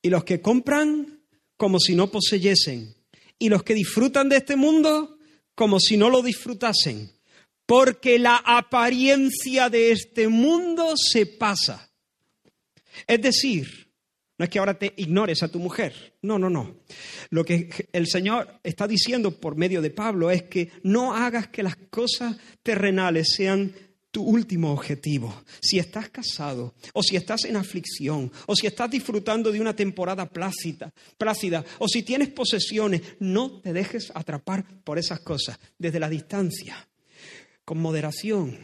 [0.00, 1.20] Y los que compran
[1.58, 2.94] como si no poseyesen.
[3.38, 5.18] Y los que disfrutan de este mundo
[5.54, 7.12] como si no lo disfrutasen.
[7.66, 11.92] Porque la apariencia de este mundo se pasa.
[13.06, 13.89] Es decir,
[14.40, 16.14] no es que ahora te ignores a tu mujer.
[16.22, 16.76] No, no, no.
[17.28, 21.62] Lo que el Señor está diciendo por medio de Pablo es que no hagas que
[21.62, 23.70] las cosas terrenales sean
[24.10, 25.44] tu último objetivo.
[25.60, 30.26] Si estás casado, o si estás en aflicción, o si estás disfrutando de una temporada
[30.26, 36.08] plácida, plácida, o si tienes posesiones, no te dejes atrapar por esas cosas desde la
[36.08, 36.88] distancia,
[37.66, 38.58] con moderación.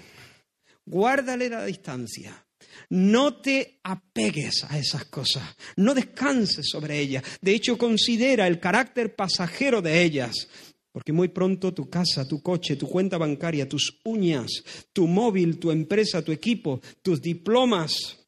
[0.87, 2.46] Guárdale la distancia.
[2.91, 7.23] No te apegues a esas cosas, no descanses sobre ellas.
[7.41, 10.49] De hecho, considera el carácter pasajero de ellas,
[10.93, 15.71] porque muy pronto tu casa, tu coche, tu cuenta bancaria, tus uñas, tu móvil, tu
[15.71, 18.27] empresa, tu equipo, tus diplomas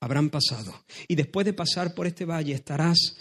[0.00, 0.84] habrán pasado.
[1.06, 3.18] Y después de pasar por este valle estarás,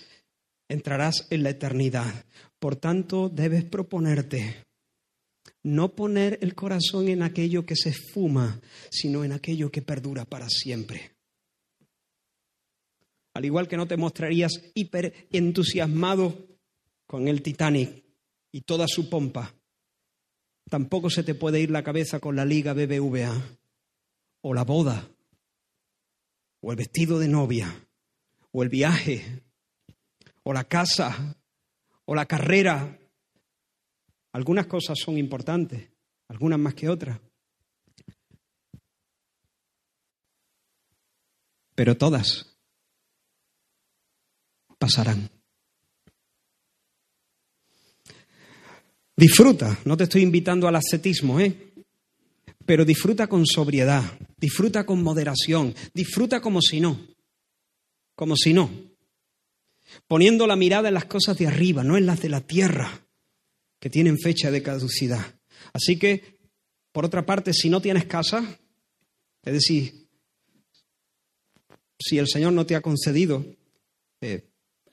[0.68, 2.26] entrarás en la eternidad.
[2.60, 4.66] Por tanto, debes proponerte
[5.64, 8.60] no poner el corazón en aquello que se esfuma,
[8.90, 11.12] sino en aquello que perdura para siempre.
[13.34, 16.48] Al igual que no te mostrarías hiper entusiasmado
[17.06, 18.02] con el Titanic,
[18.52, 19.54] y toda su pompa.
[20.70, 23.34] Tampoco se te puede ir la cabeza con la liga BBVA
[24.42, 25.08] o la boda
[26.62, 27.88] o el vestido de novia
[28.52, 29.44] o el viaje
[30.44, 31.38] o la casa
[32.06, 32.98] o la carrera.
[34.34, 35.90] Algunas cosas son importantes,
[36.30, 37.20] algunas más que otras.
[41.76, 42.58] Pero todas
[44.78, 45.30] pasarán.
[49.16, 51.74] Disfruta, no te estoy invitando al ascetismo, ¿eh?
[52.66, 54.04] Pero disfruta con sobriedad,
[54.38, 57.00] disfruta con moderación, disfruta como si no,
[58.16, 58.72] como si no,
[60.08, 63.06] poniendo la mirada en las cosas de arriba, no en las de la tierra,
[63.82, 65.26] que tienen fecha de caducidad.
[65.74, 66.38] Así que,
[66.92, 68.60] por otra parte, si no tienes casa,
[69.44, 70.08] es decir,
[72.00, 73.44] si el Señor no te ha concedido
[74.22, 74.48] eh,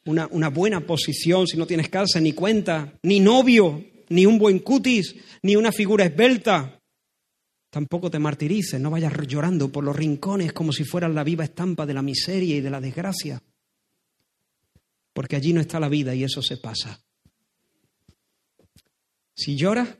[0.07, 4.61] una, una buena posición, si no tienes casa, ni cuenta, ni novio, ni un buen
[4.61, 6.81] cutis, ni una figura esbelta,
[7.69, 11.85] tampoco te martirices, no vayas llorando por los rincones como si fueras la viva estampa
[11.85, 13.43] de la miseria y de la desgracia,
[15.13, 17.03] porque allí no está la vida y eso se pasa.
[19.39, 19.97] Si lloras,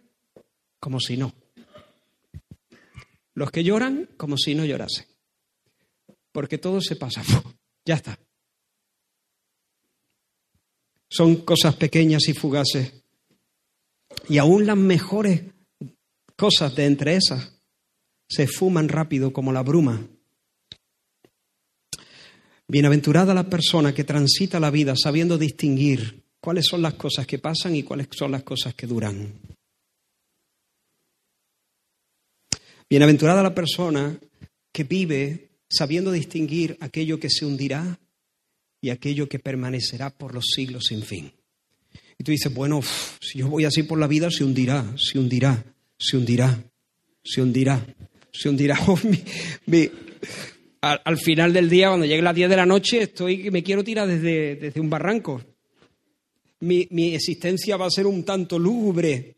[0.81, 1.33] como si no.
[3.35, 5.07] Los que lloran, como si no llorasen.
[6.33, 7.23] Porque todo se pasa.
[7.87, 8.19] Ya está.
[11.09, 13.03] Son cosas pequeñas y fugaces.
[14.29, 15.41] Y aún las mejores
[16.37, 17.51] cosas de entre esas
[18.29, 20.07] se fuman rápido como la bruma.
[22.67, 27.77] Bienaventurada la persona que transita la vida sabiendo distinguir cuáles son las cosas que pasan
[27.77, 29.33] y cuáles son las cosas que duran.
[32.91, 34.19] Bienaventurada la persona
[34.73, 37.99] que vive sabiendo distinguir aquello que se hundirá
[38.81, 41.33] y aquello que permanecerá por los siglos sin fin.
[42.19, 42.81] Y tú dices, bueno,
[43.21, 45.65] si yo voy así por la vida, se hundirá, se hundirá,
[45.99, 46.65] se hundirá,
[47.23, 47.87] se hundirá,
[48.33, 48.79] se hundirá.
[50.81, 53.83] Oh, al, final del día, cuando llegue las 10 de la noche, estoy me quiero
[53.83, 55.43] tirar desde, desde un barranco.
[56.61, 59.37] Mi, mi, existencia va a ser un tanto lúgubre,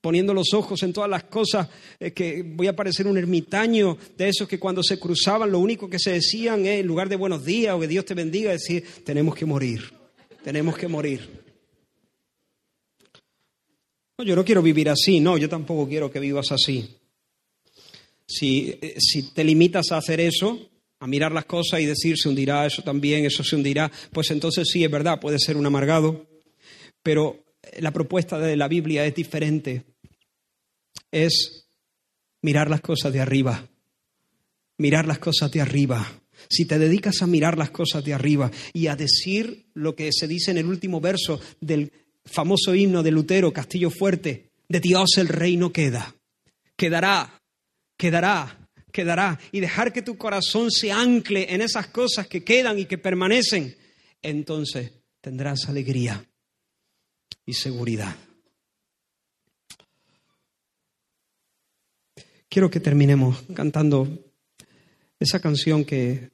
[0.00, 1.68] poniendo los ojos en todas las cosas,
[2.14, 5.98] que voy a parecer un ermitaño de esos que cuando se cruzaban lo único que
[5.98, 9.34] se decían es, en lugar de buenos días o que Dios te bendiga, decir, tenemos
[9.34, 9.92] que morir,
[10.42, 11.28] tenemos que morir.
[14.18, 16.88] No, yo no quiero vivir así, no, yo tampoco quiero que vivas así.
[18.26, 20.70] Si, eh, si te limitas a hacer eso,
[21.00, 24.68] a mirar las cosas y decir se hundirá, eso también, eso se hundirá, pues entonces
[24.70, 26.26] sí es verdad, puede ser un amargado,
[27.08, 27.42] pero
[27.78, 29.82] la propuesta de la Biblia es diferente.
[31.10, 31.66] Es
[32.42, 33.66] mirar las cosas de arriba,
[34.76, 36.06] mirar las cosas de arriba.
[36.50, 40.28] Si te dedicas a mirar las cosas de arriba y a decir lo que se
[40.28, 41.92] dice en el último verso del
[42.26, 46.14] famoso himno de Lutero, Castillo Fuerte, de Dios el reino queda.
[46.76, 47.40] Quedará,
[47.96, 49.40] quedará, quedará.
[49.50, 53.74] Y dejar que tu corazón se ancle en esas cosas que quedan y que permanecen.
[54.20, 54.92] Entonces
[55.22, 56.27] tendrás alegría
[57.46, 58.16] y seguridad.
[62.48, 64.08] Quiero que terminemos cantando
[65.18, 66.30] esa canción que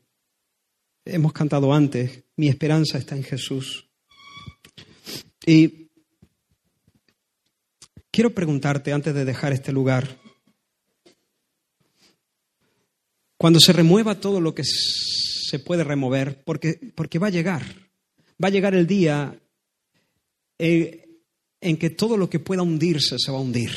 [1.05, 3.89] hemos cantado antes, Mi esperanza está en Jesús.
[5.47, 5.85] Y
[8.15, 10.21] Quiero preguntarte antes de dejar este lugar,
[13.37, 17.65] cuando se remueva todo lo que se puede remover, porque, porque va a llegar,
[18.41, 19.37] va a llegar el día
[20.59, 21.01] en,
[21.61, 23.71] en que todo lo que pueda hundirse se va a hundir.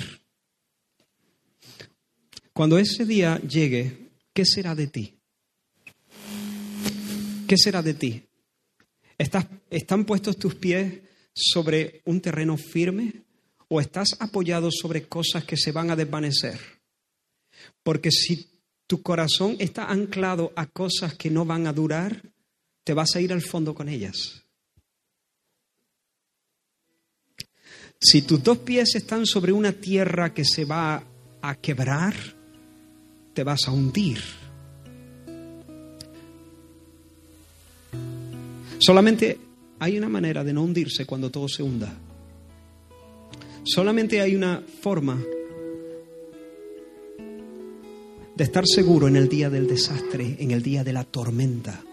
[2.53, 5.13] Cuando ese día llegue, ¿qué será de ti?
[7.47, 8.23] ¿Qué será de ti?
[9.17, 11.01] ¿Estás, ¿Están puestos tus pies
[11.33, 13.27] sobre un terreno firme?
[13.69, 16.59] o estás apoyado sobre cosas que se van a desvanecer.
[17.83, 18.47] Porque si
[18.87, 22.21] tu corazón está anclado a cosas que no van a durar,
[22.83, 24.43] te vas a ir al fondo con ellas.
[27.99, 31.03] Si tus dos pies están sobre una tierra que se va
[31.41, 32.13] a quebrar,
[33.33, 34.19] te vas a hundir.
[38.77, 39.39] Solamente
[39.79, 41.91] hay una manera de no hundirse cuando todo se hunda.
[43.63, 45.19] Solamente hay una forma
[48.35, 51.83] de estar seguro en el día del desastre, en el día de la tormenta.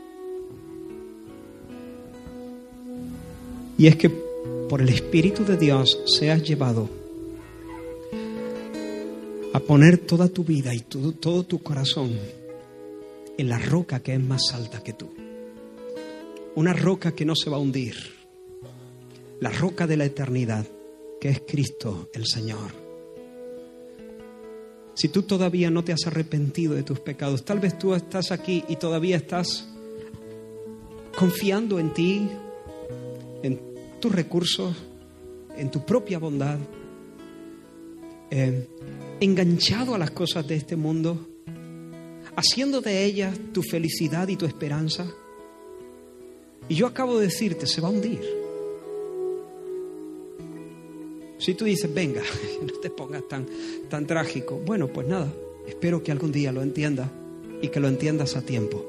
[3.78, 4.33] Y es que
[4.68, 6.88] por el Espíritu de Dios seas llevado
[9.52, 12.18] a poner toda tu vida y todo, todo tu corazón
[13.36, 15.08] en la roca que es más alta que tú.
[16.54, 17.96] Una roca que no se va a hundir.
[19.40, 20.66] La roca de la eternidad
[21.20, 22.84] que es Cristo el Señor.
[24.94, 28.64] Si tú todavía no te has arrepentido de tus pecados, tal vez tú estás aquí
[28.68, 29.68] y todavía estás
[31.16, 32.28] confiando en ti,
[33.42, 33.73] en
[34.04, 34.76] tus recursos,
[35.56, 36.58] en tu propia bondad,
[38.30, 38.68] eh,
[39.18, 41.26] enganchado a las cosas de este mundo,
[42.36, 45.06] haciendo de ellas tu felicidad y tu esperanza.
[46.68, 48.20] Y yo acabo de decirte, se va a hundir.
[51.38, 52.20] Si tú dices, venga,
[52.60, 53.46] no te pongas tan,
[53.88, 55.32] tan trágico, bueno, pues nada,
[55.66, 57.08] espero que algún día lo entiendas
[57.62, 58.84] y que lo entiendas a tiempo.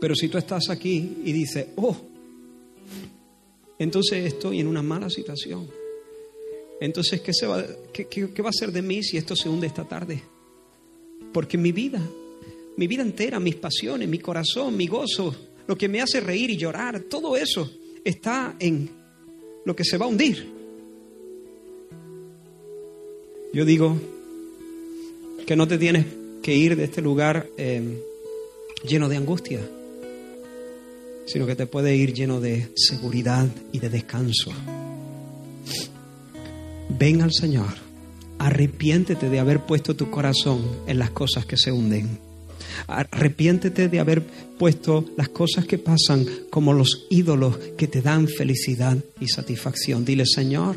[0.00, 2.12] Pero si tú estás aquí y dices, oh,
[3.82, 5.68] entonces estoy en una mala situación.
[6.80, 10.22] Entonces, ¿qué, va a ser de mí si esto se hunde esta tarde?
[11.32, 12.00] Porque mi vida,
[12.76, 15.34] mi vida entera, mis pasiones, mi corazón, mi gozo,
[15.66, 17.70] lo que me hace reír y llorar, todo eso
[18.04, 18.88] está en
[19.64, 20.46] lo que se va a hundir.
[23.52, 23.96] Yo digo
[25.46, 26.06] que no te tienes
[26.42, 28.00] que ir de este lugar eh,
[28.84, 29.60] lleno de angustia,
[31.26, 34.52] sino que te puede ir lleno de seguridad y de descanso.
[36.98, 37.74] Ven al Señor,
[38.38, 42.18] arrepiéntete de haber puesto tu corazón en las cosas que se hunden.
[42.86, 44.22] Arrepiéntete de haber
[44.58, 50.04] puesto las cosas que pasan como los ídolos que te dan felicidad y satisfacción.
[50.04, 50.76] Dile, Señor,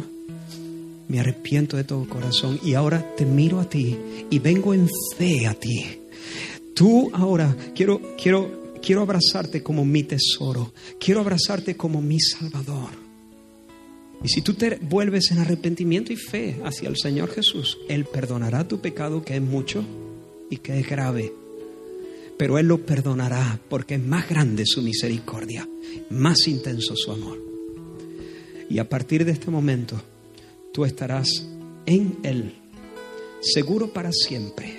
[1.08, 3.98] me arrepiento de todo corazón y ahora te miro a ti
[4.30, 6.00] y vengo en fe a ti.
[6.74, 12.92] Tú ahora quiero, quiero, quiero abrazarte como mi tesoro, quiero abrazarte como mi salvador.
[14.24, 18.68] Y si tú te vuelves en arrepentimiento y fe hacia el Señor Jesús, Él perdonará
[18.68, 19.84] tu pecado que es mucho
[20.52, 21.34] y que es grave.
[22.38, 25.68] Pero Él lo perdonará porque es más grande su misericordia,
[26.12, 27.42] más intenso su amor.
[28.70, 30.00] Y a partir de este momento,
[30.72, 31.48] tú estarás
[31.88, 32.54] en Él,
[33.42, 34.76] seguro para siempre.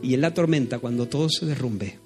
[0.00, 2.01] Y en la tormenta, cuando todo se derrumbe,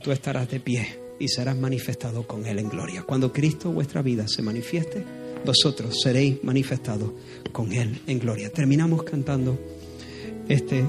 [0.00, 3.02] tú estarás de pie y serás manifestado con Él en gloria.
[3.02, 5.04] Cuando Cristo vuestra vida se manifieste,
[5.44, 7.10] vosotros seréis manifestados
[7.52, 8.50] con Él en gloria.
[8.50, 9.58] Terminamos cantando
[10.48, 10.84] este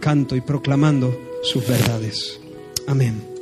[0.00, 2.40] canto y proclamando sus verdades.
[2.86, 3.32] Amén.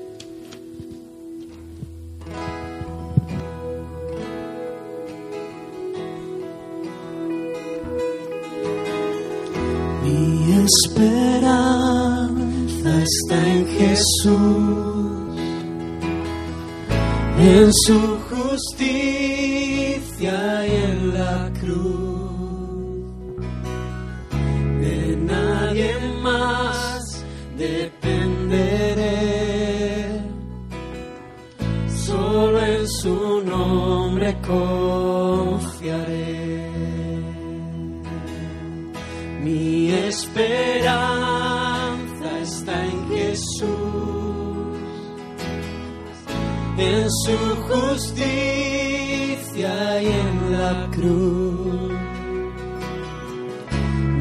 [10.03, 11.31] Mi esperanza
[13.03, 15.00] está en Jesús,
[17.41, 19.17] en su justicia
[20.67, 23.41] y en la cruz.
[24.81, 27.25] De nadie más
[27.57, 29.01] dependeré,
[32.07, 35.51] solo en su nombre confiaré.
[39.43, 40.80] Mi esperanza
[46.81, 47.37] en su
[47.69, 48.03] justicia
[50.03, 51.93] y en la cruz.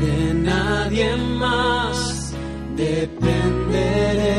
[0.02, 2.34] De nadie más
[2.76, 4.36] dependeré,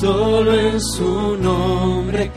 [0.00, 2.32] solo en su nombre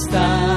[0.00, 0.49] está